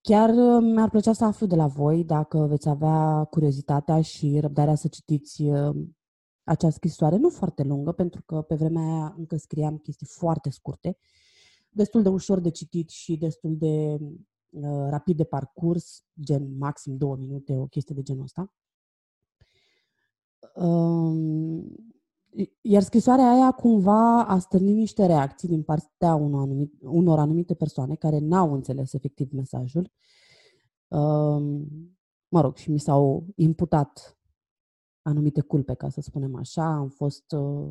chiar 0.00 0.30
mi-ar 0.60 0.90
plăcea 0.90 1.12
să 1.12 1.24
aflu 1.24 1.46
de 1.46 1.54
la 1.54 1.66
voi 1.66 2.04
dacă 2.04 2.38
veți 2.38 2.68
avea 2.68 3.24
curiozitatea 3.24 4.00
și 4.00 4.38
răbdarea 4.40 4.74
să 4.74 4.88
citiți 4.88 5.42
acea 6.50 6.70
scrisoare, 6.70 7.16
nu 7.16 7.28
foarte 7.28 7.62
lungă, 7.62 7.92
pentru 7.92 8.22
că 8.22 8.42
pe 8.42 8.54
vremea 8.54 8.82
aia 8.82 9.14
încă 9.18 9.36
scriam 9.36 9.78
chestii 9.78 10.06
foarte 10.06 10.50
scurte, 10.50 10.96
destul 11.68 12.02
de 12.02 12.08
ușor 12.08 12.40
de 12.40 12.50
citit 12.50 12.88
și 12.88 13.16
destul 13.16 13.56
de 13.56 13.98
uh, 14.50 14.86
rapid 14.88 15.16
de 15.16 15.24
parcurs, 15.24 16.04
gen 16.20 16.56
maxim 16.58 16.96
două 16.96 17.16
minute, 17.16 17.56
o 17.56 17.66
chestie 17.66 17.94
de 17.94 18.02
genul 18.02 18.22
ăsta. 18.22 18.52
Um, 20.54 21.74
iar 22.60 22.82
scrisoarea 22.82 23.30
aia 23.30 23.50
cumva 23.50 24.24
a 24.24 24.38
stârnit 24.38 24.74
niște 24.74 25.06
reacții 25.06 25.48
din 25.48 25.62
partea 25.62 26.14
unor 26.14 26.40
anumite, 26.40 26.86
unor 26.86 27.18
anumite 27.18 27.54
persoane 27.54 27.94
care 27.94 28.18
n-au 28.18 28.52
înțeles 28.52 28.92
efectiv 28.92 29.32
mesajul. 29.32 29.90
Um, 30.88 31.68
mă 32.28 32.40
rog, 32.40 32.56
și 32.56 32.70
mi 32.70 32.78
s-au 32.78 33.26
imputat 33.34 34.19
anumite 35.02 35.40
culpe, 35.40 35.74
ca 35.74 35.88
să 35.88 36.00
spunem 36.00 36.34
așa. 36.34 36.64
Am 36.64 36.88
fost 36.88 37.32
uh, 37.32 37.70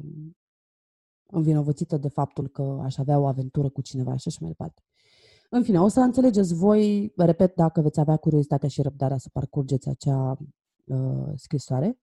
învinovățită 1.25 1.98
de 1.98 2.07
faptul 2.07 2.48
că 2.48 2.79
aș 2.83 2.98
avea 2.98 3.19
o 3.19 3.27
aventură 3.27 3.69
cu 3.69 3.81
cineva 3.81 4.15
și 4.15 4.27
așa 4.27 4.38
mai 4.41 4.50
departe. 4.50 4.83
În 5.50 5.63
fine, 5.63 5.81
o 5.81 5.88
să 5.88 6.00
înțelegeți 6.00 6.53
voi, 6.53 7.13
repet, 7.15 7.55
dacă 7.55 7.81
veți 7.81 8.00
avea 8.00 8.17
curiozitatea 8.17 8.69
și 8.69 8.81
răbdarea 8.81 9.17
să 9.17 9.29
parcurgeți 9.33 9.89
acea 9.89 10.38
uh, 10.86 11.31
scrisoare. 11.36 12.00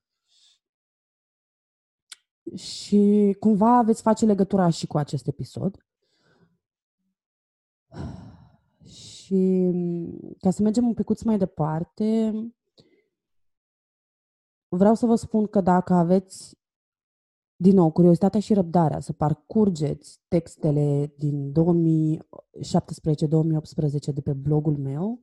Și 2.55 3.37
cumva 3.41 3.83
veți 3.83 4.03
face 4.03 4.25
legătura 4.25 4.71
și 4.71 4.87
cu 4.87 4.99
acest 4.99 5.27
episod. 5.27 5.87
Și 8.85 9.71
ca 10.41 10.51
să 10.51 10.63
mergem 10.63 10.87
un 10.87 10.95
pic 10.95 11.25
mai 11.25 11.39
departe, 11.39 12.33
vreau 14.77 14.95
să 14.95 15.07
vă 15.07 15.15
spun 15.15 15.47
că 15.47 15.61
dacă 15.61 15.95
aveți, 15.95 16.57
din 17.57 17.75
nou, 17.75 17.91
curiozitatea 17.91 18.41
și 18.41 18.55
răbdarea 18.55 19.01
să 19.01 19.13
parcurgeți 19.13 20.21
textele 20.29 21.13
din 21.17 21.53
2017-2018 21.53 21.55
de 24.15 24.21
pe 24.21 24.33
blogul 24.33 24.77
meu, 24.77 25.21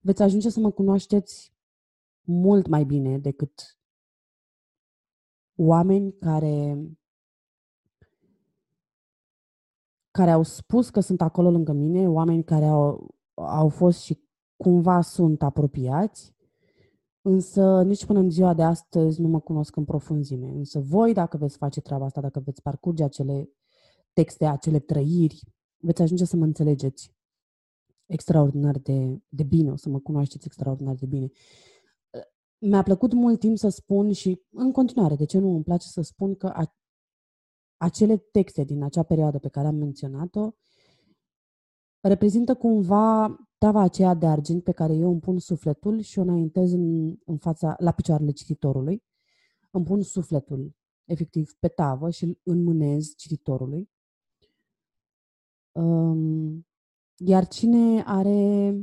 veți 0.00 0.22
ajunge 0.22 0.48
să 0.48 0.60
mă 0.60 0.70
cunoașteți 0.70 1.52
mult 2.20 2.66
mai 2.66 2.84
bine 2.84 3.18
decât 3.18 3.78
oameni 5.56 6.12
care 6.12 6.78
care 10.10 10.30
au 10.30 10.42
spus 10.42 10.90
că 10.90 11.00
sunt 11.00 11.20
acolo 11.20 11.50
lângă 11.50 11.72
mine, 11.72 12.08
oameni 12.08 12.44
care 12.44 12.64
au, 12.64 13.14
au 13.34 13.68
fost 13.68 14.00
și 14.00 14.22
cumva 14.56 15.00
sunt 15.00 15.42
apropiați 15.42 16.33
Însă 17.26 17.82
nici 17.82 18.06
până 18.06 18.18
în 18.18 18.30
ziua 18.30 18.54
de 18.54 18.62
astăzi 18.62 19.20
nu 19.20 19.28
mă 19.28 19.40
cunosc 19.40 19.76
în 19.76 19.84
profunzime. 19.84 20.46
Însă 20.46 20.80
voi, 20.80 21.12
dacă 21.12 21.36
veți 21.36 21.56
face 21.56 21.80
treaba 21.80 22.04
asta, 22.04 22.20
dacă 22.20 22.40
veți 22.40 22.62
parcurge 22.62 23.04
acele 23.04 23.50
texte, 24.12 24.46
acele 24.46 24.78
trăiri, 24.78 25.42
veți 25.76 26.02
ajunge 26.02 26.24
să 26.24 26.36
mă 26.36 26.44
înțelegeți 26.44 27.14
extraordinar 28.06 28.78
de, 28.78 29.22
de 29.28 29.42
bine, 29.42 29.70
o 29.70 29.76
să 29.76 29.88
mă 29.88 29.98
cunoașteți 29.98 30.46
extraordinar 30.46 30.94
de 30.94 31.06
bine. 31.06 31.30
Mi-a 32.58 32.82
plăcut 32.82 33.12
mult 33.12 33.40
timp 33.40 33.58
să 33.58 33.68
spun 33.68 34.12
și 34.12 34.42
în 34.50 34.72
continuare, 34.72 35.14
de 35.14 35.24
ce 35.24 35.38
nu 35.38 35.54
îmi 35.54 35.64
place 35.64 35.88
să 35.88 36.00
spun 36.00 36.34
că 36.34 36.46
a, 36.46 36.76
acele 37.76 38.16
texte 38.16 38.64
din 38.64 38.82
acea 38.82 39.02
perioadă 39.02 39.38
pe 39.38 39.48
care 39.48 39.66
am 39.66 39.74
menționat-o 39.74 40.50
reprezintă 42.00 42.54
cumva 42.54 43.36
tava 43.64 43.80
aceea 43.80 44.14
de 44.14 44.26
argint 44.26 44.62
pe 44.62 44.72
care 44.72 44.94
eu 44.94 45.10
îmi 45.10 45.20
pun 45.20 45.38
sufletul 45.38 46.00
și 46.00 46.18
o 46.18 46.22
înaintez 46.22 46.72
în, 46.72 47.16
în 47.24 47.36
fața, 47.36 47.76
la 47.78 47.92
picioarele 47.92 48.30
cititorului. 48.30 49.02
Îmi 49.70 49.84
pun 49.84 50.02
sufletul, 50.02 50.76
efectiv, 51.04 51.54
pe 51.58 51.68
tavă 51.68 52.10
și 52.10 52.24
îl 52.24 52.38
înmânez 52.42 53.14
cititorului. 53.16 53.90
Um, 55.72 56.66
iar 57.16 57.48
cine 57.48 58.02
are 58.06 58.74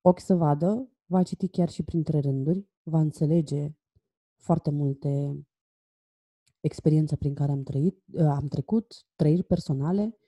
ochi 0.00 0.20
să 0.20 0.34
vadă, 0.34 0.90
va 1.04 1.22
citi 1.22 1.48
chiar 1.48 1.68
și 1.68 1.82
printre 1.82 2.18
rânduri, 2.18 2.68
va 2.82 3.00
înțelege 3.00 3.72
foarte 4.36 4.70
multe 4.70 5.44
experiențe 6.60 7.16
prin 7.16 7.34
care 7.34 7.52
am 7.52 7.62
trăit, 7.62 8.02
am 8.18 8.48
trecut, 8.48 9.06
trăiri 9.16 9.42
personale 9.42 10.04
Uh, 10.04 10.21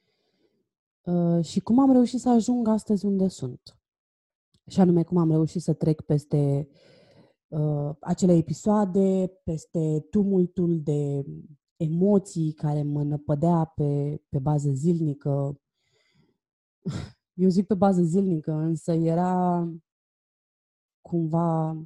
și 1.42 1.60
cum 1.60 1.78
am 1.78 1.92
reușit 1.92 2.20
să 2.20 2.28
ajung 2.28 2.68
astăzi 2.68 3.06
unde 3.06 3.28
sunt. 3.28 3.78
Și 4.66 4.80
anume 4.80 5.02
cum 5.02 5.16
am 5.16 5.30
reușit 5.30 5.62
să 5.62 5.72
trec 5.72 6.00
peste 6.00 6.68
uh, 7.48 7.90
acele 8.00 8.36
episoade, 8.36 9.32
peste 9.44 10.06
tumultul 10.10 10.80
de 10.82 11.24
emoții 11.76 12.52
care 12.52 12.82
mă 12.82 13.02
năpădea 13.02 13.64
pe, 13.64 14.22
pe 14.28 14.38
bază 14.38 14.70
zilnică. 14.70 15.60
Eu 17.34 17.48
zic 17.48 17.66
pe 17.66 17.74
bază 17.74 18.02
zilnică, 18.02 18.52
însă 18.52 18.92
era 18.92 19.68
cumva 21.00 21.76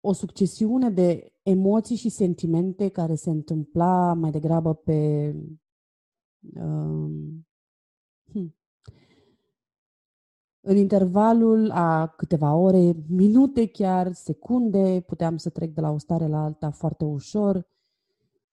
o 0.00 0.12
succesiune 0.12 0.90
de 0.90 1.32
emoții 1.42 1.96
și 1.96 2.08
sentimente 2.08 2.88
care 2.88 3.14
se 3.14 3.30
întâmpla 3.30 4.14
mai 4.14 4.30
degrabă 4.30 4.74
pe 4.74 5.32
um, 6.54 7.46
hmm, 8.32 8.54
în 10.62 10.76
intervalul 10.76 11.70
a 11.70 12.06
câteva 12.06 12.54
ore, 12.54 12.94
minute 13.08 13.66
chiar, 13.66 14.12
secunde, 14.12 15.04
puteam 15.06 15.36
să 15.36 15.50
trec 15.50 15.74
de 15.74 15.80
la 15.80 15.90
o 15.90 15.98
stare 15.98 16.26
la 16.26 16.44
alta 16.44 16.70
foarte 16.70 17.04
ușor. 17.04 17.66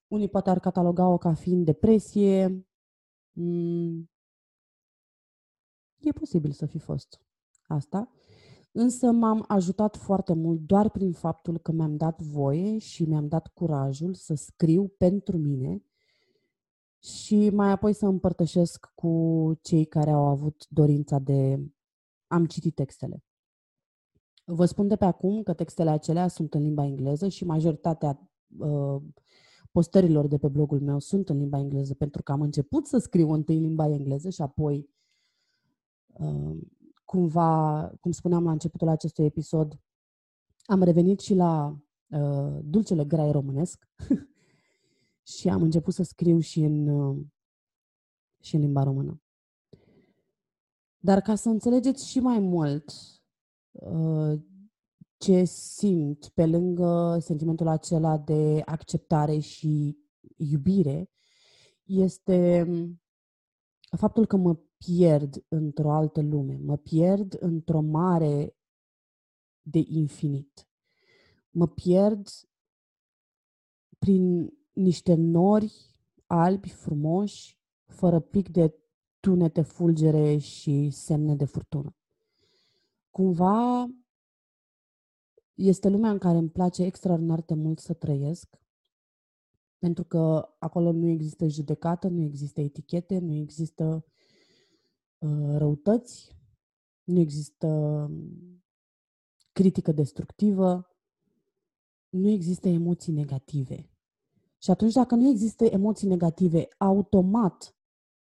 Unii 0.07 0.29
poate 0.29 0.49
ar 0.49 0.59
cataloga-o 0.59 1.17
ca 1.17 1.33
fiind 1.33 1.65
depresie. 1.65 2.65
Mm. 3.31 4.09
E 5.99 6.11
posibil 6.11 6.51
să 6.51 6.65
fi 6.65 6.77
fost 6.77 7.21
asta. 7.67 8.11
Însă 8.71 9.11
m-am 9.11 9.45
ajutat 9.47 9.95
foarte 9.95 10.33
mult 10.33 10.59
doar 10.59 10.89
prin 10.89 11.11
faptul 11.11 11.57
că 11.57 11.71
mi-am 11.71 11.95
dat 11.95 12.21
voie 12.21 12.77
și 12.77 13.03
mi-am 13.03 13.27
dat 13.27 13.47
curajul 13.47 14.13
să 14.13 14.33
scriu 14.33 14.87
pentru 14.87 15.37
mine 15.37 15.83
și 16.99 17.49
mai 17.49 17.71
apoi 17.71 17.93
să 17.93 18.05
împărtășesc 18.05 18.91
cu 18.95 19.53
cei 19.61 19.85
care 19.85 20.09
au 20.09 20.25
avut 20.25 20.65
dorința 20.69 21.19
de 21.19 21.59
am 22.27 22.45
citit 22.45 22.75
textele. 22.75 23.23
Vă 24.45 24.65
spun 24.65 24.87
de 24.87 24.95
pe 24.95 25.05
acum 25.05 25.43
că 25.43 25.53
textele 25.53 25.89
acelea 25.89 26.27
sunt 26.27 26.53
în 26.53 26.61
limba 26.61 26.85
engleză 26.85 27.27
și 27.27 27.45
majoritatea 27.45 28.29
uh, 28.57 29.01
postărilor 29.71 30.27
de 30.27 30.37
pe 30.37 30.47
blogul 30.47 30.79
meu 30.79 30.99
sunt 30.99 31.29
în 31.29 31.37
limba 31.37 31.59
engleză 31.59 31.93
pentru 31.93 32.23
că 32.23 32.31
am 32.31 32.41
început 32.41 32.87
să 32.87 32.97
scriu 32.97 33.29
întâi 33.31 33.55
în 33.55 33.61
limba 33.61 33.87
engleză 33.87 34.29
și 34.29 34.41
apoi 34.41 34.89
uh, 36.07 36.57
cumva, 37.05 37.81
cum 38.01 38.11
spuneam 38.11 38.43
la 38.43 38.51
începutul 38.51 38.87
acestui 38.87 39.25
episod, 39.25 39.79
am 40.65 40.83
revenit 40.83 41.19
și 41.19 41.33
la 41.33 41.77
uh, 42.07 42.57
dulcele 42.63 43.05
grai 43.05 43.31
românesc 43.31 43.87
și 45.27 45.49
am 45.49 45.61
început 45.61 45.93
să 45.93 46.03
scriu 46.03 46.39
și 46.39 46.59
în, 46.59 46.87
uh, 46.87 47.25
și 48.41 48.55
în 48.55 48.61
limba 48.61 48.83
română. 48.83 49.21
Dar 50.97 51.21
ca 51.21 51.35
să 51.35 51.49
înțelegeți 51.49 52.09
și 52.09 52.19
mai 52.19 52.39
mult 52.39 52.93
uh, 53.71 54.39
ce 55.17 55.43
simt 55.43 56.27
pe 56.27 56.45
lângă 56.45 57.17
sentimentul 57.21 57.67
acela 57.67 58.17
de 58.17 58.61
acceptare 58.65 59.39
și 59.39 59.97
iubire, 60.35 61.11
este 61.83 62.65
um, 62.67 63.01
faptul 63.97 64.25
că 64.25 64.35
mă 64.37 64.59
pierd 64.77 65.45
într-o 65.47 65.91
altă 65.91 66.21
lume, 66.21 66.57
mă 66.57 66.77
pierd 66.77 67.37
într-o 67.39 67.81
mare 67.81 68.55
de 69.61 69.83
infinit. 69.87 70.69
Mă 71.49 71.67
pierd 71.67 72.27
prin 73.99 74.56
niște 74.77 75.13
nori 75.13 75.95
albi, 76.25 76.69
frumoși, 76.69 77.59
fără 77.85 78.19
pic 78.19 78.49
de 78.49 78.73
tunete, 79.19 79.61
fulgere 79.61 80.37
și 80.37 80.89
semne 80.89 81.35
de 81.35 81.45
furtună. 81.45 81.95
Cumva 83.09 83.85
este 85.53 85.89
lumea 85.89 86.11
în 86.11 86.17
care 86.17 86.37
îmi 86.37 86.49
place 86.49 86.83
extraordinar 86.83 87.41
de 87.41 87.53
mult 87.53 87.79
să 87.79 87.93
trăiesc, 87.93 88.61
pentru 89.77 90.03
că 90.03 90.49
acolo 90.59 90.91
nu 90.91 91.07
există 91.07 91.47
judecată, 91.47 92.07
nu 92.07 92.21
există 92.21 92.61
etichete, 92.61 93.19
nu 93.19 93.33
există 93.33 94.05
uh, 95.17 95.57
răutăți, 95.57 96.35
nu 97.03 97.19
există 97.19 97.67
um, 97.67 98.63
critică 99.51 99.91
destructivă, 99.91 100.97
nu 102.09 102.29
există 102.29 102.67
emoții 102.67 103.13
negative. 103.13 103.89
Și 104.67 104.73
atunci, 104.73 104.93
dacă 104.93 105.15
nu 105.15 105.29
există 105.29 105.65
emoții 105.65 106.07
negative, 106.07 106.67
automat 106.77 107.75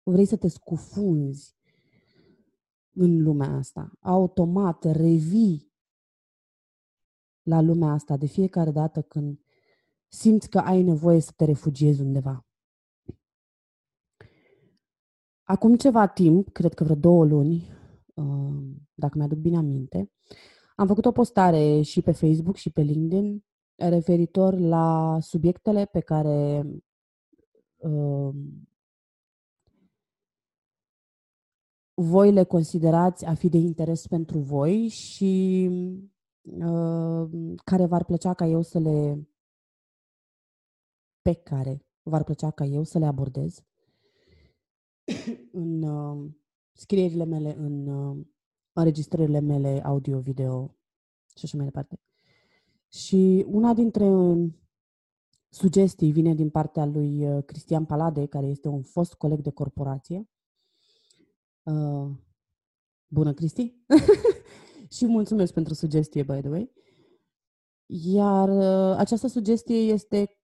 vrei 0.03 0.25
să 0.25 0.37
te 0.37 0.47
scufunzi 0.47 1.55
în 2.93 3.23
lumea 3.23 3.49
asta. 3.49 3.91
Automat 3.99 4.83
revii 4.83 5.73
la 7.43 7.61
lumea 7.61 7.89
asta 7.89 8.17
de 8.17 8.25
fiecare 8.25 8.71
dată 8.71 9.01
când 9.01 9.39
simți 10.07 10.49
că 10.49 10.57
ai 10.59 10.81
nevoie 10.81 11.19
să 11.19 11.31
te 11.35 11.45
refugiezi 11.45 12.01
undeva. 12.01 12.45
Acum 15.43 15.75
ceva 15.75 16.07
timp, 16.07 16.49
cred 16.49 16.73
că 16.73 16.83
vreo 16.83 16.95
două 16.95 17.25
luni, 17.25 17.69
uh, 18.13 18.63
dacă 18.93 19.17
mi-aduc 19.17 19.37
bine 19.37 19.57
aminte, 19.57 20.11
am 20.75 20.87
făcut 20.87 21.05
o 21.05 21.11
postare 21.11 21.81
și 21.81 22.01
pe 22.01 22.11
Facebook 22.11 22.55
și 22.55 22.69
pe 22.69 22.81
LinkedIn 22.81 23.45
referitor 23.89 24.59
la 24.59 25.17
subiectele 25.21 25.85
pe 25.85 25.99
care 25.99 26.65
uh, 27.75 28.35
voi 31.93 32.31
le 32.31 32.43
considerați 32.43 33.25
a 33.25 33.33
fi 33.33 33.49
de 33.49 33.57
interes 33.57 34.07
pentru 34.07 34.39
voi 34.39 34.87
și 34.87 35.69
uh, 36.41 37.29
care 37.63 37.85
v-ar 37.85 38.03
plăcea 38.03 38.33
ca 38.33 38.45
eu 38.45 38.61
să 38.61 38.79
le 38.79 39.27
pe 41.21 41.33
care 41.33 41.85
v-ar 42.03 42.23
plăcea 42.23 42.51
ca 42.51 42.65
eu 42.65 42.83
să 42.83 42.97
le 42.97 43.05
abordez 43.05 43.63
în 45.51 45.81
uh, 45.81 46.31
scrierile 46.71 47.23
mele, 47.25 47.55
în 47.55 47.87
uh, 47.87 48.25
înregistrările 48.73 49.39
mele 49.39 49.81
audio-video 49.83 50.75
și 51.35 51.45
așa 51.45 51.57
mai 51.57 51.65
departe. 51.65 51.95
Și 52.93 53.45
una 53.47 53.73
dintre 53.73 54.09
sugestii 55.49 56.11
vine 56.11 56.33
din 56.33 56.49
partea 56.49 56.85
lui 56.85 57.27
uh, 57.27 57.43
Cristian 57.45 57.85
Palade, 57.85 58.25
care 58.25 58.45
este 58.45 58.67
un 58.67 58.81
fost 58.81 59.13
coleg 59.13 59.39
de 59.39 59.49
corporație, 59.49 60.27
Uh, 61.63 62.11
bună, 63.07 63.33
Cristi! 63.33 63.73
și 64.95 65.05
mulțumesc 65.05 65.53
pentru 65.53 65.73
sugestie, 65.73 66.23
by 66.23 66.39
the 66.39 66.49
way. 66.49 66.71
Iar 67.85 68.49
uh, 68.49 68.97
această 68.97 69.27
sugestie 69.27 69.75
este 69.75 70.37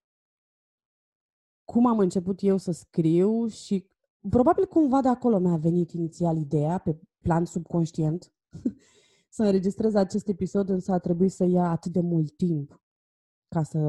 cum 1.64 1.86
am 1.86 2.00
început 2.00 2.42
eu 2.42 2.58
să 2.58 2.72
scriu 2.72 3.48
și 3.48 3.90
probabil 4.30 4.66
cumva 4.66 5.02
de 5.02 5.08
acolo 5.08 5.38
mi-a 5.38 5.56
venit 5.56 5.92
inițial 5.92 6.38
ideea, 6.38 6.78
pe 6.78 7.00
plan 7.22 7.46
subconștient, 7.46 8.34
să 9.40 9.46
înregistrez 9.46 9.96
acest 9.96 10.28
episod, 10.28 10.70
însă 10.70 10.92
a 10.92 10.98
trebuit 10.98 11.32
să 11.32 11.44
ia 11.44 11.70
atât 11.70 11.92
de 11.92 12.00
mult 12.00 12.36
timp 12.36 12.82
ca 13.48 13.64
să 13.64 13.80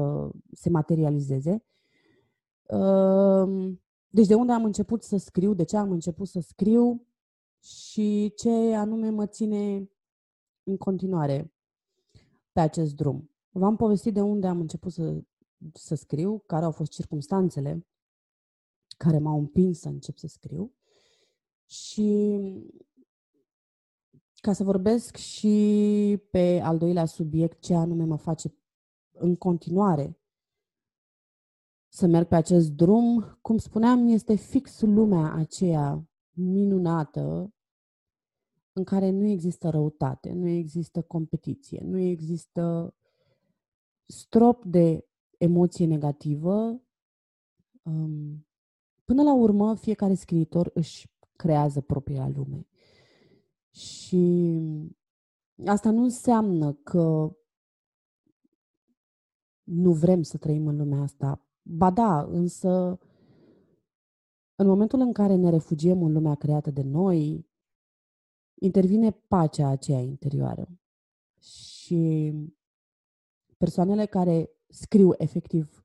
se 0.51 0.69
materializeze. 0.69 1.65
Uh, 2.63 3.73
deci 4.07 4.27
de 4.27 4.35
unde 4.35 4.51
am 4.51 4.63
început 4.63 5.03
să 5.03 5.17
scriu, 5.17 5.53
de 5.53 5.63
ce 5.63 5.77
am 5.77 5.91
început 5.91 6.27
să 6.27 6.39
scriu, 6.39 7.07
și 7.63 8.33
ce 8.35 8.49
anume 8.75 9.09
mă 9.09 9.25
ține 9.25 9.89
în 10.63 10.77
continuare 10.77 11.53
pe 12.51 12.59
acest 12.59 12.95
drum. 12.95 13.31
V-am 13.49 13.75
povestit 13.75 14.13
de 14.13 14.21
unde 14.21 14.47
am 14.47 14.59
început 14.59 14.91
să, 14.91 15.23
să 15.73 15.95
scriu, 15.95 16.43
care 16.45 16.65
au 16.65 16.71
fost 16.71 16.91
circumstanțele 16.91 17.85
care 18.97 19.17
m-au 19.17 19.39
împins 19.39 19.79
să 19.79 19.87
încep 19.87 20.17
să 20.17 20.27
scriu 20.27 20.73
și 21.65 22.39
ca 24.41 24.53
să 24.53 24.63
vorbesc 24.63 25.15
și 25.15 26.19
pe 26.31 26.59
al 26.63 26.77
doilea 26.77 27.05
subiect, 27.05 27.61
ce 27.61 27.73
anume 27.73 28.03
mă 28.03 28.15
face 28.17 28.53
în 29.11 29.35
continuare 29.35 30.19
să 31.93 32.07
merg 32.07 32.27
pe 32.27 32.35
acest 32.35 32.71
drum, 32.71 33.37
cum 33.41 33.57
spuneam, 33.57 34.07
este 34.07 34.35
fix 34.35 34.81
lumea 34.81 35.33
aceea 35.33 36.09
minunată 36.31 37.53
în 38.73 38.83
care 38.83 39.09
nu 39.09 39.25
există 39.25 39.69
răutate, 39.69 40.33
nu 40.33 40.47
există 40.47 41.01
competiție, 41.01 41.81
nu 41.83 41.97
există 41.97 42.95
strop 44.05 44.65
de 44.65 45.05
emoție 45.37 45.85
negativă. 45.85 46.81
Um, 47.83 48.47
până 49.05 49.23
la 49.23 49.33
urmă, 49.33 49.75
fiecare 49.75 50.13
scriitor 50.13 50.71
își 50.73 51.09
creează 51.35 51.81
propria 51.81 52.27
lume. 52.27 52.67
Și 53.71 54.61
asta 55.65 55.91
nu 55.91 56.03
înseamnă 56.03 56.73
că 56.73 57.35
nu 59.63 59.91
vrem 59.91 60.21
să 60.21 60.37
trăim 60.37 60.67
în 60.67 60.77
lumea 60.77 61.01
asta. 61.01 61.45
Ba 61.61 61.91
da, 61.91 62.23
însă 62.23 62.99
în 64.55 64.67
momentul 64.67 64.99
în 64.99 65.13
care 65.13 65.35
ne 65.35 65.49
refugiem 65.49 66.03
în 66.03 66.11
lumea 66.11 66.35
creată 66.35 66.71
de 66.71 66.81
noi, 66.81 67.49
intervine 68.61 69.11
pacea 69.11 69.67
aceea 69.67 69.99
interioară. 69.99 70.67
Și 71.39 72.33
persoanele 73.57 74.05
care 74.05 74.49
scriu 74.67 75.13
efectiv 75.17 75.80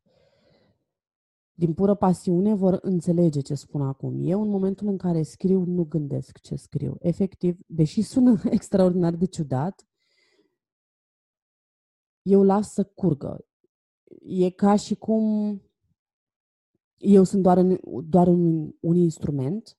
din 1.58 1.74
pură 1.74 1.94
pasiune 1.94 2.54
vor 2.54 2.78
înțelege 2.82 3.40
ce 3.40 3.54
spun 3.54 3.82
acum. 3.82 4.14
Eu, 4.20 4.42
în 4.42 4.48
momentul 4.48 4.86
în 4.88 4.96
care 4.96 5.22
scriu, 5.22 5.64
nu 5.64 5.84
gândesc 5.84 6.40
ce 6.40 6.56
scriu. 6.56 6.96
Efectiv, 7.00 7.58
deși 7.66 8.02
sună 8.02 8.40
extraordinar 8.50 9.14
de 9.14 9.26
ciudat, 9.26 9.86
eu 12.22 12.42
las 12.42 12.72
să 12.72 12.84
curgă. 12.84 13.46
E 14.22 14.50
ca 14.50 14.76
și 14.76 14.94
cum 14.94 15.22
eu 16.96 17.24
sunt 17.24 17.42
doar, 17.42 17.56
în, 17.56 17.78
doar 18.08 18.26
un, 18.28 18.72
un 18.80 18.96
instrument 18.96 19.78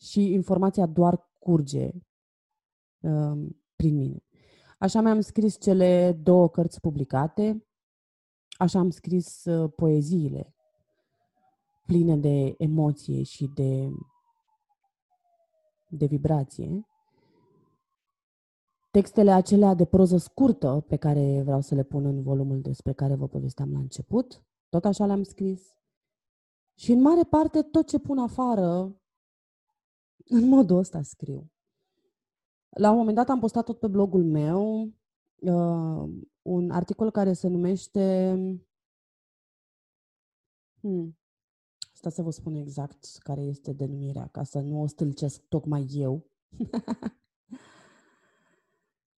și 0.00 0.32
informația 0.32 0.86
doar 0.86 1.30
curge 1.38 1.90
um, 3.00 3.62
prin 3.76 3.96
mine. 3.96 4.24
Așa 4.78 5.00
mi-am 5.00 5.20
scris 5.20 5.60
cele 5.60 6.12
două 6.12 6.48
cărți 6.48 6.80
publicate, 6.80 7.66
așa 8.58 8.78
am 8.78 8.90
scris 8.90 9.44
uh, 9.44 9.72
poeziile 9.76 10.55
pline 11.86 12.16
de 12.16 12.54
emoție 12.58 13.22
și 13.22 13.50
de, 13.54 13.88
de 15.88 16.06
vibrație. 16.06 16.86
Textele 18.90 19.30
acelea 19.30 19.74
de 19.74 19.84
proză 19.84 20.16
scurtă 20.16 20.84
pe 20.88 20.96
care 20.96 21.42
vreau 21.42 21.60
să 21.60 21.74
le 21.74 21.82
pun 21.82 22.04
în 22.04 22.22
volumul 22.22 22.60
despre 22.60 22.92
care 22.92 23.14
vă 23.14 23.28
povesteam 23.28 23.72
la 23.72 23.78
început, 23.78 24.42
tot 24.68 24.84
așa 24.84 25.06
le-am 25.06 25.22
scris. 25.22 25.74
Și 26.74 26.92
în 26.92 27.00
mare 27.00 27.22
parte 27.22 27.62
tot 27.62 27.86
ce 27.86 27.98
pun 27.98 28.18
afară, 28.18 28.96
în 30.28 30.48
modul 30.48 30.76
ăsta 30.76 31.02
scriu. 31.02 31.50
La 32.68 32.90
un 32.90 32.96
moment 32.96 33.16
dat 33.16 33.28
am 33.28 33.40
postat 33.40 33.64
tot 33.64 33.78
pe 33.78 33.86
blogul 33.86 34.24
meu 34.24 34.82
uh, 35.40 36.10
un 36.42 36.70
articol 36.70 37.10
care 37.10 37.32
se 37.32 37.48
numește 37.48 38.34
hmm, 40.80 41.18
Asta 42.06 42.18
să 42.18 42.24
vă 42.24 42.30
spun 42.30 42.54
exact 42.54 43.04
care 43.18 43.40
este 43.40 43.72
denumirea, 43.72 44.26
ca 44.26 44.42
să 44.42 44.60
nu 44.60 44.80
o 44.80 44.86
stâlcesc 44.86 45.42
tocmai 45.48 45.86
eu. 45.90 46.24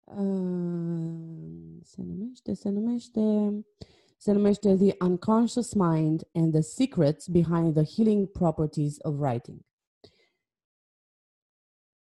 Uh, 0.08 1.78
se 1.82 2.02
numește, 2.02 2.54
se 2.54 2.68
numește, 2.68 3.20
se 4.16 4.32
numește 4.32 4.76
The 4.76 4.96
Unconscious 5.04 5.74
Mind 5.74 6.28
and 6.32 6.52
the 6.52 6.60
Secrets 6.60 7.28
Behind 7.28 7.74
the 7.74 7.94
Healing 7.94 8.26
Properties 8.26 8.96
of 9.02 9.18
Writing. 9.18 9.60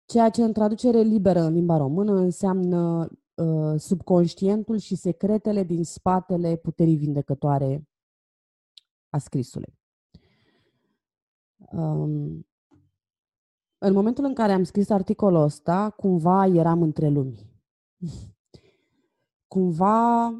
Ceea 0.04 0.30
ce 0.30 0.42
în 0.42 0.52
traducere 0.52 1.00
liberă 1.00 1.40
în 1.40 1.52
limba 1.52 1.76
română 1.76 2.12
înseamnă 2.12 3.10
uh, 3.34 3.80
subconștientul 3.80 4.78
și 4.78 4.94
secretele 4.94 5.62
din 5.62 5.84
spatele 5.84 6.56
puterii 6.56 6.96
vindecătoare 6.96 7.88
a 9.08 9.18
scrisului. 9.18 9.80
Um, 11.70 12.46
în 13.78 13.92
momentul 13.92 14.24
în 14.24 14.34
care 14.34 14.52
am 14.52 14.62
scris 14.62 14.90
articolul 14.90 15.42
ăsta, 15.42 15.90
cumva 15.90 16.46
eram 16.46 16.82
între 16.82 17.08
lumi. 17.08 17.50
cumva 19.54 20.30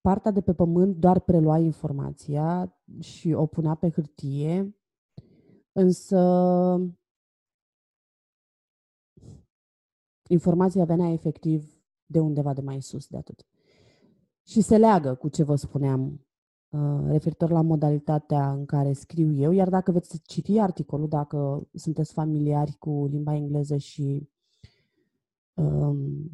partea 0.00 0.30
de 0.30 0.40
pe 0.40 0.54
pământ 0.54 0.96
doar 0.96 1.20
prelua 1.20 1.58
informația 1.58 2.76
și 3.00 3.32
o 3.32 3.46
punea 3.46 3.74
pe 3.74 3.90
hârtie, 3.90 4.76
însă 5.72 6.18
informația 10.28 10.84
venea 10.84 11.12
efectiv 11.12 11.82
de 12.06 12.20
undeva 12.20 12.52
de 12.52 12.60
mai 12.60 12.82
sus 12.82 13.06
de 13.06 13.16
atât. 13.16 13.46
Și 14.42 14.60
se 14.60 14.76
leagă 14.76 15.14
cu 15.14 15.28
ce 15.28 15.42
vă 15.42 15.56
spuneam 15.56 16.00
Uh, 16.10 16.25
referitor 17.06 17.50
la 17.50 17.60
modalitatea 17.60 18.52
în 18.52 18.64
care 18.64 18.92
scriu 18.92 19.32
eu, 19.32 19.50
iar 19.50 19.68
dacă 19.68 19.92
veți 19.92 20.22
citi 20.22 20.58
articolul, 20.58 21.08
dacă 21.08 21.68
sunteți 21.74 22.12
familiari 22.12 22.76
cu 22.78 23.06
limba 23.10 23.34
engleză 23.34 23.76
și 23.76 24.28
um, 25.54 26.30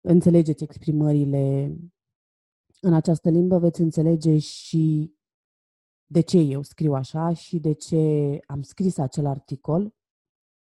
înțelegeți 0.00 0.62
exprimările 0.62 1.76
în 2.80 2.94
această 2.94 3.30
limbă, 3.30 3.58
veți 3.58 3.80
înțelege 3.80 4.38
și 4.38 5.14
de 6.06 6.20
ce 6.20 6.38
eu 6.38 6.62
scriu 6.62 6.92
așa 6.92 7.32
și 7.32 7.58
de 7.58 7.72
ce 7.72 8.38
am 8.46 8.62
scris 8.62 8.98
acel 8.98 9.26
articol, 9.26 9.94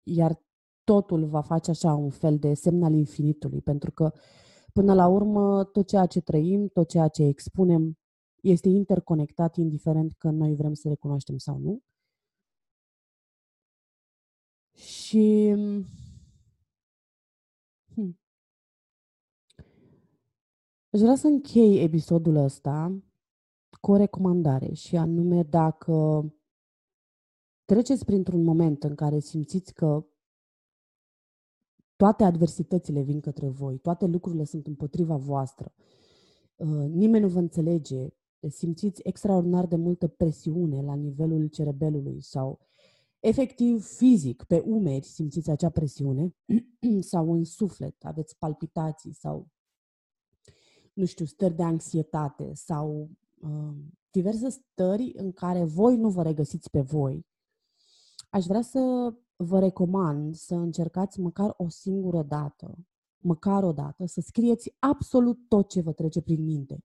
iar 0.02 0.42
totul 0.84 1.26
va 1.26 1.40
face 1.40 1.70
așa 1.70 1.94
un 1.94 2.10
fel 2.10 2.38
de 2.38 2.54
semn 2.54 2.82
al 2.82 2.92
infinitului, 2.92 3.60
pentru 3.60 3.90
că 3.90 4.12
până 4.72 4.94
la 4.94 5.06
urmă 5.06 5.64
tot 5.64 5.86
ceea 5.86 6.06
ce 6.06 6.20
trăim, 6.20 6.68
tot 6.68 6.88
ceea 6.88 7.08
ce 7.08 7.22
expunem, 7.22 7.98
este 8.42 8.68
interconectat, 8.68 9.56
indiferent 9.56 10.12
că 10.12 10.30
noi 10.30 10.54
vrem 10.54 10.74
să 10.74 10.88
recunoaștem 10.88 11.38
sau 11.38 11.58
nu. 11.58 11.82
Și 14.74 15.54
hmm, 17.94 18.18
aș 20.90 21.00
vrea 21.00 21.16
să 21.16 21.26
închei 21.26 21.82
episodul 21.82 22.36
ăsta 22.36 23.02
cu 23.80 23.90
o 23.92 23.96
recomandare 23.96 24.72
și 24.72 24.96
anume 24.96 25.42
dacă 25.42 26.24
treceți 27.64 28.04
printr-un 28.04 28.42
moment 28.44 28.84
în 28.84 28.94
care 28.94 29.18
simțiți 29.18 29.74
că 29.74 30.04
toate 31.96 32.24
adversitățile 32.24 33.02
vin 33.02 33.20
către 33.20 33.48
voi, 33.48 33.78
toate 33.78 34.06
lucrurile 34.06 34.44
sunt 34.44 34.66
împotriva 34.66 35.16
voastră, 35.16 35.72
uh, 36.56 36.88
nimeni 36.88 37.24
nu 37.24 37.28
vă 37.28 37.38
înțelege, 37.38 38.08
simțiți 38.48 39.00
extraordinar 39.04 39.66
de 39.66 39.76
multă 39.76 40.06
presiune 40.06 40.82
la 40.82 40.94
nivelul 40.94 41.46
cerebelului 41.46 42.22
sau 42.22 42.60
efectiv 43.20 43.84
fizic, 43.84 44.44
pe 44.44 44.62
umeri 44.66 45.04
simțiți 45.04 45.50
acea 45.50 45.70
presiune 45.70 46.34
sau 47.00 47.32
în 47.32 47.44
suflet, 47.44 48.04
aveți 48.04 48.38
palpitații 48.38 49.12
sau 49.12 49.48
nu 50.92 51.04
știu, 51.04 51.24
stări 51.24 51.54
de 51.54 51.62
anxietate 51.62 52.54
sau 52.54 53.10
uh, 53.40 53.74
diverse 54.10 54.48
stări 54.48 55.12
în 55.16 55.32
care 55.32 55.64
voi 55.64 55.96
nu 55.96 56.10
vă 56.10 56.22
regăsiți 56.22 56.70
pe 56.70 56.80
voi, 56.80 57.26
aș 58.30 58.44
vrea 58.44 58.62
să 58.62 59.14
vă 59.36 59.58
recomand 59.58 60.34
să 60.34 60.54
încercați 60.54 61.20
măcar 61.20 61.54
o 61.56 61.68
singură 61.68 62.22
dată, 62.22 62.78
măcar 63.18 63.62
o 63.62 63.72
dată, 63.72 64.06
să 64.06 64.20
scrieți 64.20 64.74
absolut 64.78 65.48
tot 65.48 65.68
ce 65.68 65.80
vă 65.80 65.92
trece 65.92 66.20
prin 66.20 66.44
minte 66.44 66.84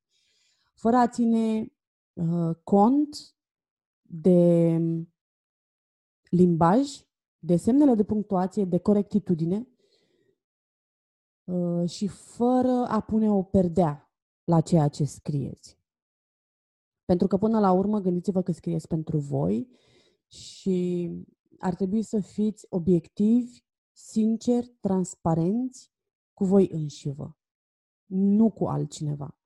fără 0.76 0.96
a 0.96 1.08
ține 1.08 1.72
uh, 2.14 2.56
cont 2.64 3.36
de 4.02 4.80
limbaj, 6.30 6.90
de 7.40 7.56
semnele 7.56 7.94
de 7.94 8.04
punctuație, 8.04 8.66
de 8.66 8.78
corectitudine 8.78 9.68
uh, 11.44 11.90
și 11.90 12.08
fără 12.08 12.86
a 12.88 13.00
pune 13.02 13.32
o 13.32 13.44
perdea 13.44 14.10
la 14.44 14.62
ceea 14.62 14.88
ce 14.88 15.04
scrieți. 15.04 15.80
Pentru 17.06 17.28
că 17.28 17.38
până 17.38 17.60
la 17.60 17.72
urmă 17.72 18.00
gândiți-vă 18.00 18.42
că 18.42 18.52
scrieți 18.52 18.88
pentru 18.88 19.18
voi 19.18 19.70
și 20.28 21.10
ar 21.60 21.76
trebui 21.76 22.02
să 22.02 22.20
fiți 22.20 22.66
obiectivi, 22.70 23.64
sinceri, 23.92 24.76
transparenți 24.80 25.92
cu 26.34 26.46
voi 26.46 26.70
înșivă, 26.72 27.38
nu 28.06 28.52
cu 28.52 28.66
altcineva. 28.66 29.40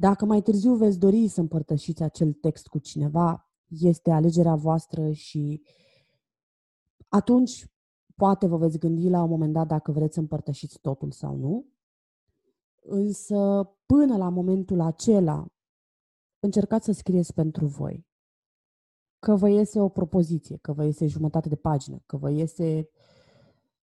Dacă 0.00 0.24
mai 0.24 0.42
târziu 0.42 0.74
veți 0.74 0.98
dori 0.98 1.28
să 1.28 1.40
împărtășiți 1.40 2.02
acel 2.02 2.32
text 2.32 2.66
cu 2.66 2.78
cineva, 2.78 3.50
este 3.66 4.10
alegerea 4.10 4.54
voastră 4.54 5.10
și 5.10 5.62
atunci 7.08 7.66
poate 8.16 8.46
vă 8.46 8.56
veți 8.56 8.78
gândi 8.78 9.08
la 9.08 9.22
un 9.22 9.28
moment 9.28 9.52
dat 9.52 9.66
dacă 9.66 9.92
vreți 9.92 10.14
să 10.14 10.20
împărtășiți 10.20 10.78
totul 10.80 11.10
sau 11.10 11.36
nu. 11.36 11.66
Însă, 12.82 13.70
până 13.86 14.16
la 14.16 14.28
momentul 14.28 14.80
acela, 14.80 15.46
încercați 16.38 16.84
să 16.84 16.92
scrieți 16.92 17.34
pentru 17.34 17.66
voi. 17.66 18.06
Că 19.18 19.34
vă 19.34 19.48
iese 19.48 19.80
o 19.80 19.88
propoziție, 19.88 20.56
că 20.56 20.72
vă 20.72 20.84
iese 20.84 21.06
jumătate 21.06 21.48
de 21.48 21.56
pagină, 21.56 22.02
că 22.06 22.16
vă 22.16 22.30
iese 22.30 22.88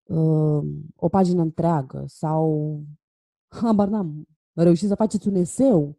uh, 0.03 0.67
o 0.95 1.09
pagină 1.09 1.41
întreagă 1.41 2.03
sau, 2.07 2.81
habar 3.47 3.87
n-am, 3.87 4.27
reușiți 4.53 4.87
să 4.87 4.95
faceți 4.95 5.27
un 5.27 5.35
eseu 5.35 5.97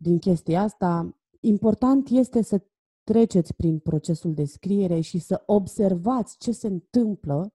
din 0.00 0.18
chestia 0.18 0.62
asta, 0.62 1.16
important 1.40 2.08
este 2.08 2.42
să 2.42 2.62
treceți 3.04 3.54
prin 3.54 3.78
procesul 3.78 4.34
de 4.34 4.44
scriere 4.44 5.00
și 5.00 5.18
să 5.18 5.42
observați 5.46 6.38
ce 6.38 6.52
se 6.52 6.66
întâmplă 6.66 7.54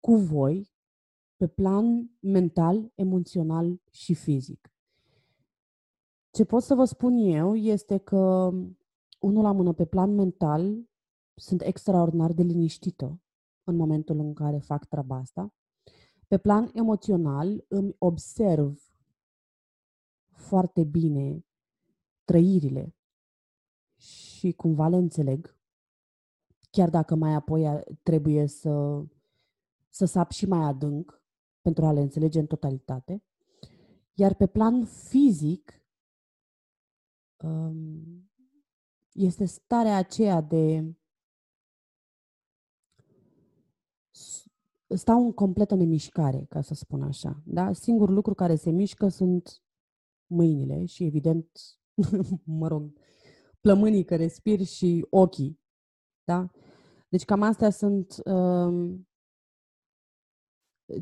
cu 0.00 0.14
voi 0.14 0.72
pe 1.36 1.46
plan 1.46 2.10
mental, 2.20 2.92
emoțional 2.94 3.82
și 3.90 4.14
fizic. 4.14 4.72
Ce 6.30 6.44
pot 6.44 6.62
să 6.62 6.74
vă 6.74 6.84
spun 6.84 7.16
eu 7.16 7.56
este 7.56 7.98
că, 7.98 8.52
unul 9.18 9.42
la 9.42 9.52
mână, 9.52 9.72
pe 9.72 9.84
plan 9.84 10.14
mental, 10.14 10.88
sunt 11.34 11.62
extraordinar 11.62 12.32
de 12.32 12.42
liniștită 12.42 13.20
în 13.64 13.76
momentul 13.76 14.18
în 14.18 14.34
care 14.34 14.58
fac 14.58 14.84
treaba 14.84 15.16
asta. 15.16 15.54
Pe 16.28 16.38
plan 16.38 16.70
emoțional, 16.74 17.64
îmi 17.68 17.94
observ 17.98 18.89
foarte 20.50 20.84
bine 20.84 21.46
trăirile 22.24 22.96
și 23.96 24.52
cumva 24.52 24.88
le 24.88 24.96
înțeleg, 24.96 25.58
chiar 26.70 26.90
dacă 26.90 27.14
mai 27.14 27.34
apoi 27.34 27.82
trebuie 28.02 28.46
să, 28.46 29.04
să 29.88 30.04
sap 30.04 30.30
și 30.30 30.46
mai 30.46 30.68
adânc 30.68 31.22
pentru 31.60 31.86
a 31.86 31.92
le 31.92 32.00
înțelege 32.00 32.38
în 32.38 32.46
totalitate. 32.46 33.24
Iar 34.14 34.34
pe 34.34 34.46
plan 34.46 34.84
fizic, 34.84 35.84
um, 37.42 38.30
este 39.12 39.44
starea 39.44 39.96
aceea 39.96 40.40
de 40.40 40.94
stau 44.86 45.24
în 45.24 45.32
completă 45.32 45.74
nemișcare, 45.74 46.44
ca 46.48 46.60
să 46.60 46.74
spun 46.74 47.02
așa. 47.02 47.42
Da? 47.44 47.72
Singurul 47.72 48.14
lucru 48.14 48.34
care 48.34 48.54
se 48.54 48.70
mișcă 48.70 49.08
sunt 49.08 49.62
mâinile 50.30 50.84
și, 50.84 51.04
evident, 51.04 51.48
mă 52.60 52.68
rog, 52.68 52.92
plămânii 53.60 54.04
că 54.04 54.16
respir 54.16 54.64
și 54.64 55.06
ochii. 55.10 55.60
Da? 56.24 56.50
Deci 57.08 57.24
cam 57.24 57.42
astea 57.42 57.70
sunt 57.70 58.16
uh, 58.24 59.00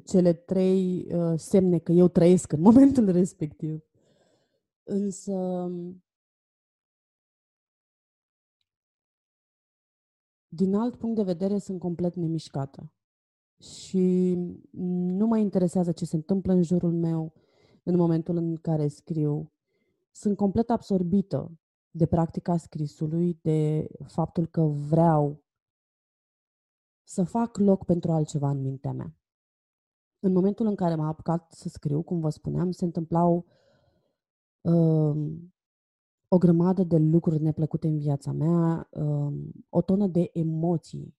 cele 0.05 0.33
trei 0.33 1.07
uh, 1.13 1.39
semne 1.39 1.79
că 1.79 1.93
eu 1.93 2.09
trăiesc 2.09 2.53
în 2.53 2.61
momentul 2.69 3.11
respectiv. 3.11 3.83
Însă, 4.83 5.69
din 10.49 10.75
alt 10.75 10.97
punct 10.97 11.17
de 11.17 11.23
vedere, 11.23 11.59
sunt 11.59 11.79
complet 11.79 12.15
nemișcată. 12.15 12.93
Și 13.61 14.35
nu 15.19 15.27
mă 15.27 15.39
interesează 15.39 15.93
ce 15.93 16.05
se 16.05 16.17
întâmplă 16.17 16.53
în 16.53 16.63
jurul 16.63 16.93
meu 16.93 17.33
în 17.89 17.97
momentul 17.97 18.37
în 18.37 18.57
care 18.57 18.89
scriu. 18.89 19.53
Sunt 20.11 20.37
complet 20.37 20.71
absorbită 20.71 21.59
de 21.91 22.07
practica 22.07 22.57
scrisului, 22.57 23.39
de 23.43 23.89
faptul 24.07 24.47
că 24.47 24.63
vreau 24.63 25.45
să 27.03 27.25
fac 27.25 27.57
loc 27.57 27.85
pentru 27.85 28.13
altceva 28.13 28.51
în 28.51 28.61
mintea 28.61 28.93
mea. 28.93 29.17
În 30.21 30.33
momentul 30.33 30.67
în 30.67 30.75
care 30.75 30.95
m-am 30.95 31.07
apucat 31.07 31.53
să 31.53 31.69
scriu, 31.69 32.03
cum 32.03 32.21
vă 32.21 32.29
spuneam, 32.29 32.71
se 32.71 32.85
întâmplau 32.85 33.47
uh, 34.61 35.39
o 36.29 36.39
grămadă 36.39 36.83
de 36.83 36.97
lucruri 36.97 37.43
neplăcute 37.43 37.87
în 37.87 37.99
viața 37.99 38.33
mea, 38.33 38.89
uh, 38.91 39.33
o 39.69 39.83
tonă 39.83 40.07
de 40.07 40.31
emoții 40.33 41.17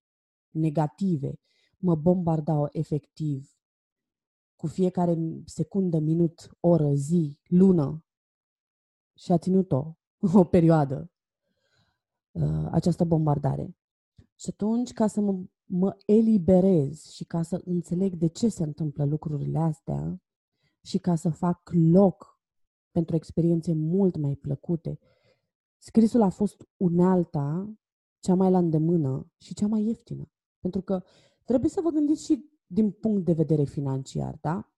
negative 0.50 1.40
mă 1.78 1.96
bombardau 1.96 2.70
efectiv 2.72 3.59
cu 4.60 4.68
fiecare 4.68 5.18
secundă, 5.46 6.00
minut, 6.00 6.50
oră, 6.60 6.94
zi, 6.94 7.40
lună 7.44 8.06
și 9.14 9.32
a 9.32 9.38
ținut-o 9.38 9.96
o 10.34 10.44
perioadă 10.44 11.12
uh, 12.32 12.68
această 12.72 13.04
bombardare. 13.04 13.78
Și 14.36 14.50
atunci, 14.50 14.94
ca 14.94 15.08
să 15.08 15.22
mă, 15.22 15.44
mă 15.66 15.98
eliberez 16.06 17.06
și 17.06 17.24
ca 17.24 17.42
să 17.42 17.62
înțeleg 17.66 18.16
de 18.16 18.28
ce 18.28 18.50
se 18.50 18.64
întâmplă 18.64 19.06
lucrurile 19.06 19.60
astea 19.60 20.22
și 20.82 20.98
ca 20.98 21.16
să 21.16 21.30
fac 21.30 21.70
loc 21.92 22.40
pentru 22.92 23.16
experiențe 23.16 23.74
mult 23.74 24.18
mai 24.18 24.36
plăcute, 24.36 25.00
scrisul 25.78 26.22
a 26.22 26.30
fost 26.30 26.68
unealta 26.78 27.74
cea 28.20 28.36
mai 28.36 28.52
la 28.52 28.58
îndemână 28.58 29.32
și 29.38 29.54
cea 29.54 29.68
mai 29.68 29.84
ieftină. 29.84 30.32
Pentru 30.60 30.82
că 30.82 31.04
trebuie 31.44 31.70
să 31.70 31.82
vă 31.82 31.90
gândiți 31.90 32.26
și 32.26 32.49
din 32.72 32.92
punct 32.92 33.26
de 33.26 33.34
vedere 33.34 33.64
financiar, 33.64 34.38
da? 34.42 34.72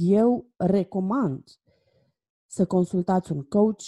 Eu 0.00 0.46
recomand 0.56 1.44
să 2.46 2.66
consultați 2.66 3.32
un 3.32 3.42
coach, 3.42 3.82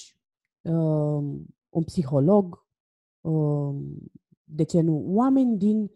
um, 0.60 1.46
un 1.68 1.82
psiholog, 1.84 2.66
um, 3.20 4.10
de 4.44 4.62
ce 4.62 4.80
nu, 4.80 5.04
oameni 5.06 5.58
din 5.58 5.90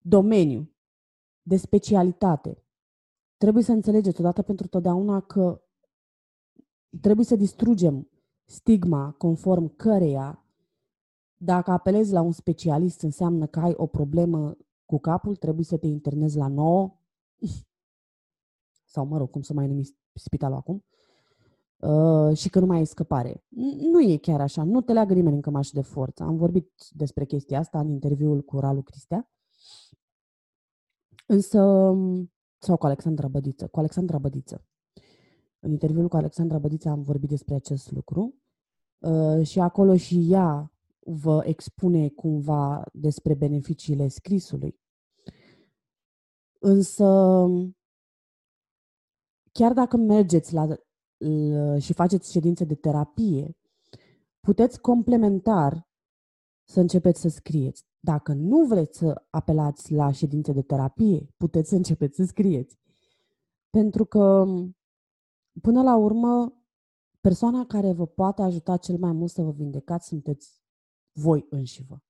domeniu, 0.00 0.70
de 1.42 1.56
specialitate. 1.56 2.64
Trebuie 3.36 3.62
să 3.62 3.72
înțelegeți 3.72 4.20
odată 4.20 4.42
pentru 4.42 4.66
totdeauna 4.68 5.20
că 5.20 5.62
trebuie 7.00 7.24
să 7.24 7.36
distrugem 7.36 8.08
stigma 8.44 9.12
conform 9.12 9.76
căreia 9.76 10.44
dacă 11.36 11.70
apelezi 11.70 12.12
la 12.12 12.20
un 12.20 12.32
specialist 12.32 13.02
înseamnă 13.02 13.46
că 13.46 13.60
ai 13.60 13.74
o 13.76 13.86
problemă 13.86 14.56
cu 14.90 14.98
capul, 14.98 15.36
trebuie 15.36 15.64
să 15.64 15.76
te 15.76 15.86
internezi 15.86 16.36
la 16.36 16.48
9 16.48 16.96
sau, 18.84 19.06
mă 19.06 19.18
rog, 19.18 19.30
cum 19.30 19.42
să 19.42 19.52
mai 19.52 19.66
numi 19.66 19.96
spitalul 20.14 20.56
acum, 20.56 20.84
uh, 21.76 22.36
și 22.36 22.48
că 22.48 22.60
nu 22.60 22.66
mai 22.66 22.78
ai 22.78 22.86
scăpare. 22.86 23.44
Nu 23.90 24.00
e 24.00 24.16
chiar 24.16 24.40
așa, 24.40 24.62
nu 24.62 24.80
te 24.80 24.92
leagă 24.92 25.14
nimeni 25.14 25.34
în 25.34 25.40
cămașă 25.40 25.70
de 25.74 25.82
forță. 25.82 26.22
Am 26.22 26.36
vorbit 26.36 26.70
despre 26.90 27.24
chestia 27.24 27.58
asta 27.58 27.80
în 27.80 27.88
interviul 27.88 28.42
cu 28.42 28.58
Ralu 28.58 28.82
Cristea, 28.82 29.30
însă, 31.26 31.92
sau 32.58 32.76
cu 32.76 32.86
Alexandra 32.86 33.28
Bădiță, 33.28 33.66
cu 33.66 33.78
Alexandra 33.78 34.18
Bădiță. 34.18 34.64
În 35.60 35.70
interviul 35.70 36.08
cu 36.08 36.16
Alexandra 36.16 36.58
Bădiță 36.58 36.88
am 36.88 37.02
vorbit 37.02 37.28
despre 37.28 37.54
acest 37.54 37.90
lucru 37.90 38.34
uh, 38.98 39.46
și 39.46 39.60
acolo 39.60 39.96
și 39.96 40.26
ea 40.32 40.72
vă 41.12 41.42
expune 41.44 42.08
cumva 42.08 42.84
despre 42.92 43.34
beneficiile 43.34 44.08
scrisului. 44.08 44.80
Însă, 46.58 47.46
chiar 49.52 49.72
dacă 49.72 49.96
mergeți 49.96 50.54
la, 50.54 50.66
la, 50.66 51.78
și 51.78 51.92
faceți 51.92 52.32
ședințe 52.32 52.64
de 52.64 52.74
terapie, 52.74 53.56
puteți 54.40 54.80
complementar 54.80 55.88
să 56.68 56.80
începeți 56.80 57.20
să 57.20 57.28
scrieți. 57.28 57.88
Dacă 58.00 58.32
nu 58.32 58.66
vreți 58.66 58.98
să 58.98 59.26
apelați 59.30 59.92
la 59.92 60.10
ședințe 60.10 60.52
de 60.52 60.62
terapie, 60.62 61.34
puteți 61.36 61.68
să 61.68 61.74
începeți 61.74 62.16
să 62.16 62.24
scrieți. 62.24 62.78
Pentru 63.70 64.04
că, 64.04 64.44
până 65.62 65.82
la 65.82 65.96
urmă, 65.96 66.54
persoana 67.20 67.66
care 67.66 67.92
vă 67.92 68.06
poate 68.06 68.42
ajuta 68.42 68.76
cel 68.76 68.98
mai 68.98 69.12
mult 69.12 69.30
să 69.30 69.42
vă 69.42 69.50
vindecați 69.50 70.06
sunteți 70.06 70.60
voi 71.12 71.46
înșivă. 71.50 72.02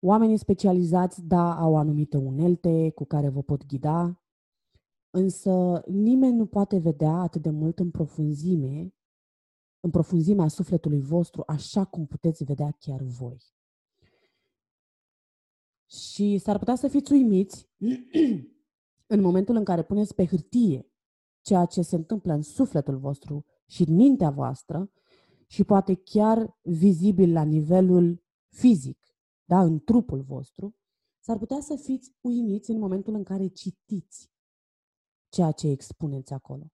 Oamenii 0.00 0.36
specializați, 0.36 1.26
da, 1.26 1.54
au 1.54 1.76
anumite 1.76 2.16
unelte 2.16 2.90
cu 2.90 3.04
care 3.04 3.28
vă 3.28 3.42
pot 3.42 3.66
ghida, 3.66 4.22
însă 5.10 5.82
nimeni 5.86 6.36
nu 6.36 6.46
poate 6.46 6.78
vedea 6.78 7.12
atât 7.12 7.42
de 7.42 7.50
mult 7.50 7.78
în 7.78 7.90
profunzime, 7.90 8.94
în 9.80 9.90
profunzimea 9.90 10.48
sufletului 10.48 11.00
vostru, 11.00 11.42
așa 11.46 11.84
cum 11.84 12.06
puteți 12.06 12.44
vedea 12.44 12.70
chiar 12.70 13.02
voi. 13.02 13.42
Și 15.86 16.38
s-ar 16.38 16.58
putea 16.58 16.74
să 16.74 16.88
fiți 16.88 17.12
uimiți 17.12 17.68
în 19.14 19.20
momentul 19.20 19.56
în 19.56 19.64
care 19.64 19.82
puneți 19.82 20.14
pe 20.14 20.26
hârtie 20.26 20.90
ceea 21.40 21.64
ce 21.64 21.82
se 21.82 21.96
întâmplă 21.96 22.32
în 22.32 22.42
sufletul 22.42 22.98
vostru 22.98 23.44
și 23.66 23.88
în 23.88 23.94
mintea 23.94 24.30
voastră 24.30 24.90
și 25.50 25.64
poate 25.64 25.94
chiar 25.94 26.58
vizibil 26.62 27.32
la 27.32 27.42
nivelul 27.42 28.22
fizic, 28.48 28.98
da, 29.44 29.62
în 29.62 29.80
trupul 29.84 30.22
vostru, 30.22 30.76
s-ar 31.20 31.38
putea 31.38 31.60
să 31.60 31.76
fiți 31.76 32.12
uimiți 32.20 32.70
în 32.70 32.78
momentul 32.78 33.14
în 33.14 33.22
care 33.22 33.46
citiți 33.46 34.30
ceea 35.28 35.50
ce 35.50 35.68
expuneți 35.68 36.32
acolo. 36.32 36.72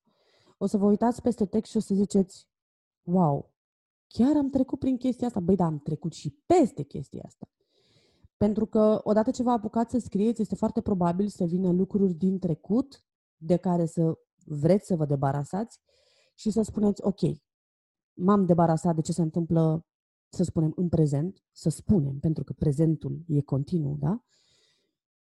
O 0.58 0.66
să 0.66 0.76
vă 0.76 0.86
uitați 0.86 1.22
peste 1.22 1.46
text 1.46 1.70
și 1.70 1.76
o 1.76 1.80
să 1.80 1.94
ziceți, 1.94 2.48
wow, 3.02 3.54
chiar 4.06 4.36
am 4.36 4.50
trecut 4.50 4.78
prin 4.78 4.96
chestia 4.96 5.26
asta. 5.26 5.40
Băi, 5.40 5.56
da, 5.56 5.64
am 5.64 5.78
trecut 5.78 6.12
și 6.12 6.30
peste 6.46 6.82
chestia 6.82 7.22
asta. 7.24 7.50
Pentru 8.36 8.66
că 8.66 9.00
odată 9.02 9.30
ce 9.30 9.42
vă 9.42 9.50
apucați 9.50 9.90
să 9.90 9.98
scrieți, 9.98 10.40
este 10.40 10.54
foarte 10.54 10.80
probabil 10.80 11.28
să 11.28 11.44
vină 11.44 11.72
lucruri 11.72 12.14
din 12.14 12.38
trecut 12.38 13.04
de 13.36 13.56
care 13.56 13.86
să 13.86 14.18
vreți 14.44 14.86
să 14.86 14.96
vă 14.96 15.06
debarasați 15.06 15.80
și 16.34 16.50
să 16.50 16.62
spuneți, 16.62 17.04
ok, 17.04 17.20
m-am 18.16 18.46
debarasat 18.46 18.94
de 18.94 19.00
ce 19.00 19.12
se 19.12 19.22
întâmplă, 19.22 19.86
să 20.28 20.42
spunem, 20.42 20.72
în 20.76 20.88
prezent, 20.88 21.44
să 21.52 21.68
spunem, 21.68 22.18
pentru 22.18 22.44
că 22.44 22.52
prezentul 22.52 23.24
e 23.26 23.40
continuu, 23.40 23.96
da? 23.96 24.24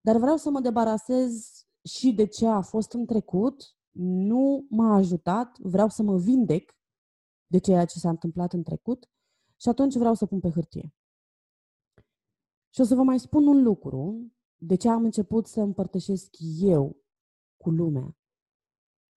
Dar 0.01 0.17
vreau 0.17 0.37
să 0.37 0.49
mă 0.49 0.59
debarasez 0.59 1.51
și 1.83 2.13
de 2.13 2.25
ce 2.25 2.47
a 2.47 2.61
fost 2.61 2.93
în 2.93 3.05
trecut, 3.05 3.75
nu 3.99 4.65
m-a 4.69 4.95
ajutat, 4.95 5.59
vreau 5.59 5.89
să 5.89 6.03
mă 6.03 6.17
vindec 6.17 6.77
de 7.47 7.57
ceea 7.57 7.85
ce 7.85 7.99
s-a 7.99 8.09
întâmplat 8.09 8.53
în 8.53 8.63
trecut 8.63 9.09
și 9.55 9.69
atunci 9.69 9.95
vreau 9.95 10.13
să 10.13 10.25
pun 10.25 10.39
pe 10.39 10.49
hârtie. 10.49 10.93
Și 12.69 12.81
o 12.81 12.83
să 12.83 12.95
vă 12.95 13.03
mai 13.03 13.19
spun 13.19 13.47
un 13.47 13.63
lucru, 13.63 14.31
de 14.57 14.75
ce 14.75 14.89
am 14.89 15.03
început 15.03 15.47
să 15.47 15.61
împărtășesc 15.61 16.35
eu 16.59 16.97
cu 17.57 17.69
lumea 17.69 18.17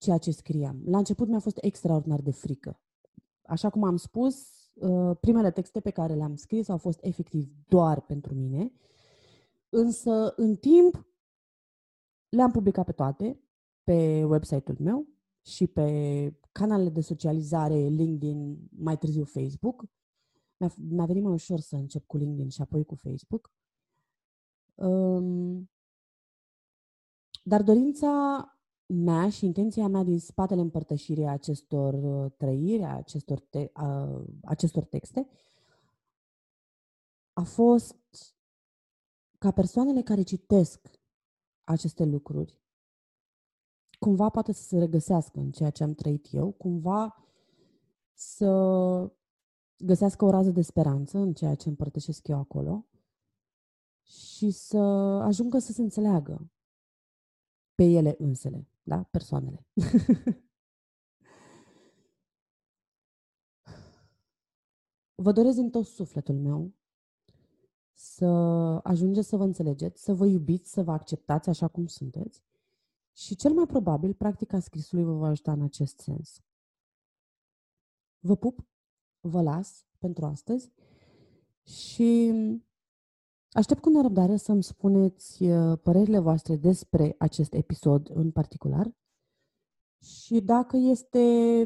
ceea 0.00 0.18
ce 0.18 0.30
scriam. 0.30 0.82
La 0.84 0.98
început 0.98 1.28
mi-a 1.28 1.38
fost 1.38 1.58
extraordinar 1.60 2.20
de 2.20 2.30
frică. 2.30 2.80
Așa 3.50 3.70
cum 3.70 3.84
am 3.84 3.96
spus, 3.96 4.48
uh, 4.74 5.16
primele 5.20 5.50
texte 5.50 5.80
pe 5.80 5.90
care 5.90 6.14
le-am 6.14 6.34
scris 6.34 6.68
au 6.68 6.76
fost 6.76 6.98
efectiv 7.02 7.48
doar 7.68 8.00
pentru 8.00 8.34
mine, 8.34 8.72
însă 9.68 10.32
în 10.36 10.56
timp 10.56 11.06
le-am 12.28 12.50
publicat 12.50 12.84
pe 12.84 12.92
toate, 12.92 13.40
pe 13.84 14.24
website-ul 14.24 14.76
meu 14.80 15.06
și 15.42 15.66
pe 15.66 15.88
canalele 16.52 16.90
de 16.90 17.00
socializare 17.00 17.74
LinkedIn, 17.74 18.68
mai 18.76 18.98
târziu 18.98 19.24
Facebook. 19.24 19.84
Mi-a, 20.56 20.72
mi-a 20.76 21.06
venit 21.06 21.22
mai 21.22 21.32
ușor 21.32 21.60
să 21.60 21.76
încep 21.76 22.06
cu 22.06 22.16
LinkedIn 22.16 22.48
și 22.48 22.62
apoi 22.62 22.84
cu 22.84 22.94
Facebook. 22.94 23.52
Um, 24.74 25.70
Dar 27.42 27.62
dorința 27.62 28.44
mea 28.92 29.30
și 29.30 29.44
intenția 29.44 29.88
mea 29.88 30.02
din 30.02 30.18
spatele 30.18 30.60
împărtășirii 30.60 31.26
acestor 31.26 31.94
uh, 31.94 32.32
trăiri, 32.36 32.84
acestor, 32.84 33.40
te- 33.40 33.70
a, 33.72 34.22
acestor 34.44 34.84
texte, 34.84 35.26
a 37.32 37.42
fost 37.42 37.96
ca 39.38 39.50
persoanele 39.50 40.02
care 40.02 40.22
citesc 40.22 40.90
aceste 41.64 42.04
lucruri 42.04 42.60
cumva 44.00 44.28
poate 44.28 44.52
să 44.52 44.62
se 44.62 44.78
regăsească 44.78 45.38
în 45.38 45.50
ceea 45.50 45.70
ce 45.70 45.82
am 45.82 45.94
trăit 45.94 46.32
eu, 46.32 46.50
cumva 46.50 47.16
să 48.12 49.12
găsească 49.76 50.24
o 50.24 50.30
rază 50.30 50.50
de 50.50 50.62
speranță 50.62 51.18
în 51.18 51.32
ceea 51.32 51.54
ce 51.54 51.68
împărtășesc 51.68 52.28
eu 52.28 52.38
acolo 52.38 52.86
și 54.02 54.50
să 54.50 54.78
ajungă 55.22 55.58
să 55.58 55.72
se 55.72 55.82
înțeleagă 55.82 56.50
pe 57.74 57.84
ele 57.84 58.14
însele, 58.18 58.69
da? 58.82 59.02
Persoanele. 59.02 59.66
Vă 65.22 65.32
doresc 65.32 65.56
din 65.56 65.70
tot 65.70 65.86
sufletul 65.86 66.34
meu 66.34 66.72
să 67.92 68.26
ajungeți 68.82 69.28
să 69.28 69.36
vă 69.36 69.44
înțelegeți, 69.44 70.02
să 70.02 70.14
vă 70.14 70.26
iubiți, 70.26 70.70
să 70.70 70.82
vă 70.82 70.92
acceptați 70.92 71.48
așa 71.48 71.68
cum 71.68 71.86
sunteți 71.86 72.42
și 73.12 73.36
cel 73.36 73.52
mai 73.52 73.66
probabil 73.66 74.14
practica 74.14 74.60
scrisului 74.60 75.04
vă 75.04 75.12
va 75.12 75.28
ajuta 75.28 75.52
în 75.52 75.62
acest 75.62 75.98
sens. 75.98 76.40
Vă 78.18 78.36
pup, 78.36 78.66
vă 79.20 79.42
las 79.42 79.84
pentru 79.98 80.24
astăzi 80.24 80.72
și 81.62 82.32
aștept 83.52 83.80
cu 83.80 83.90
nerăbdare 83.90 84.36
să-mi 84.36 84.62
spuneți 84.62 85.42
uh, 85.42 85.78
părerile 85.82 86.18
voastre 86.18 86.56
despre 86.56 87.14
acest 87.18 87.52
episod 87.52 88.10
în 88.14 88.30
particular 88.30 88.94
și 90.02 90.40
dacă 90.40 90.76
este 90.76 91.64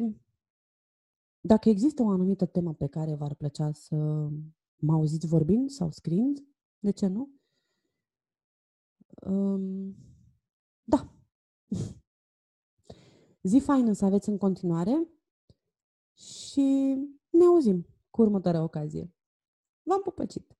dacă 1.40 1.68
există 1.68 2.02
o 2.02 2.08
anumită 2.08 2.46
temă 2.46 2.74
pe 2.74 2.86
care 2.86 3.14
v-ar 3.14 3.34
plăcea 3.34 3.72
să 3.72 3.96
mă 4.76 4.92
auziți 4.92 5.26
vorbind 5.26 5.70
sau 5.70 5.90
scriind, 5.90 6.44
de 6.78 6.90
ce 6.90 7.06
nu? 7.06 7.30
Um, 9.26 9.96
da. 10.84 11.12
Zi 13.42 13.58
faină 13.58 13.92
să 13.92 14.04
aveți 14.04 14.28
în 14.28 14.38
continuare 14.38 15.08
și 16.14 16.96
ne 17.30 17.44
auzim 17.44 17.86
cu 18.10 18.22
următoarea 18.22 18.62
ocazie. 18.62 19.14
V-am 19.82 20.02
pupăcit! 20.02 20.53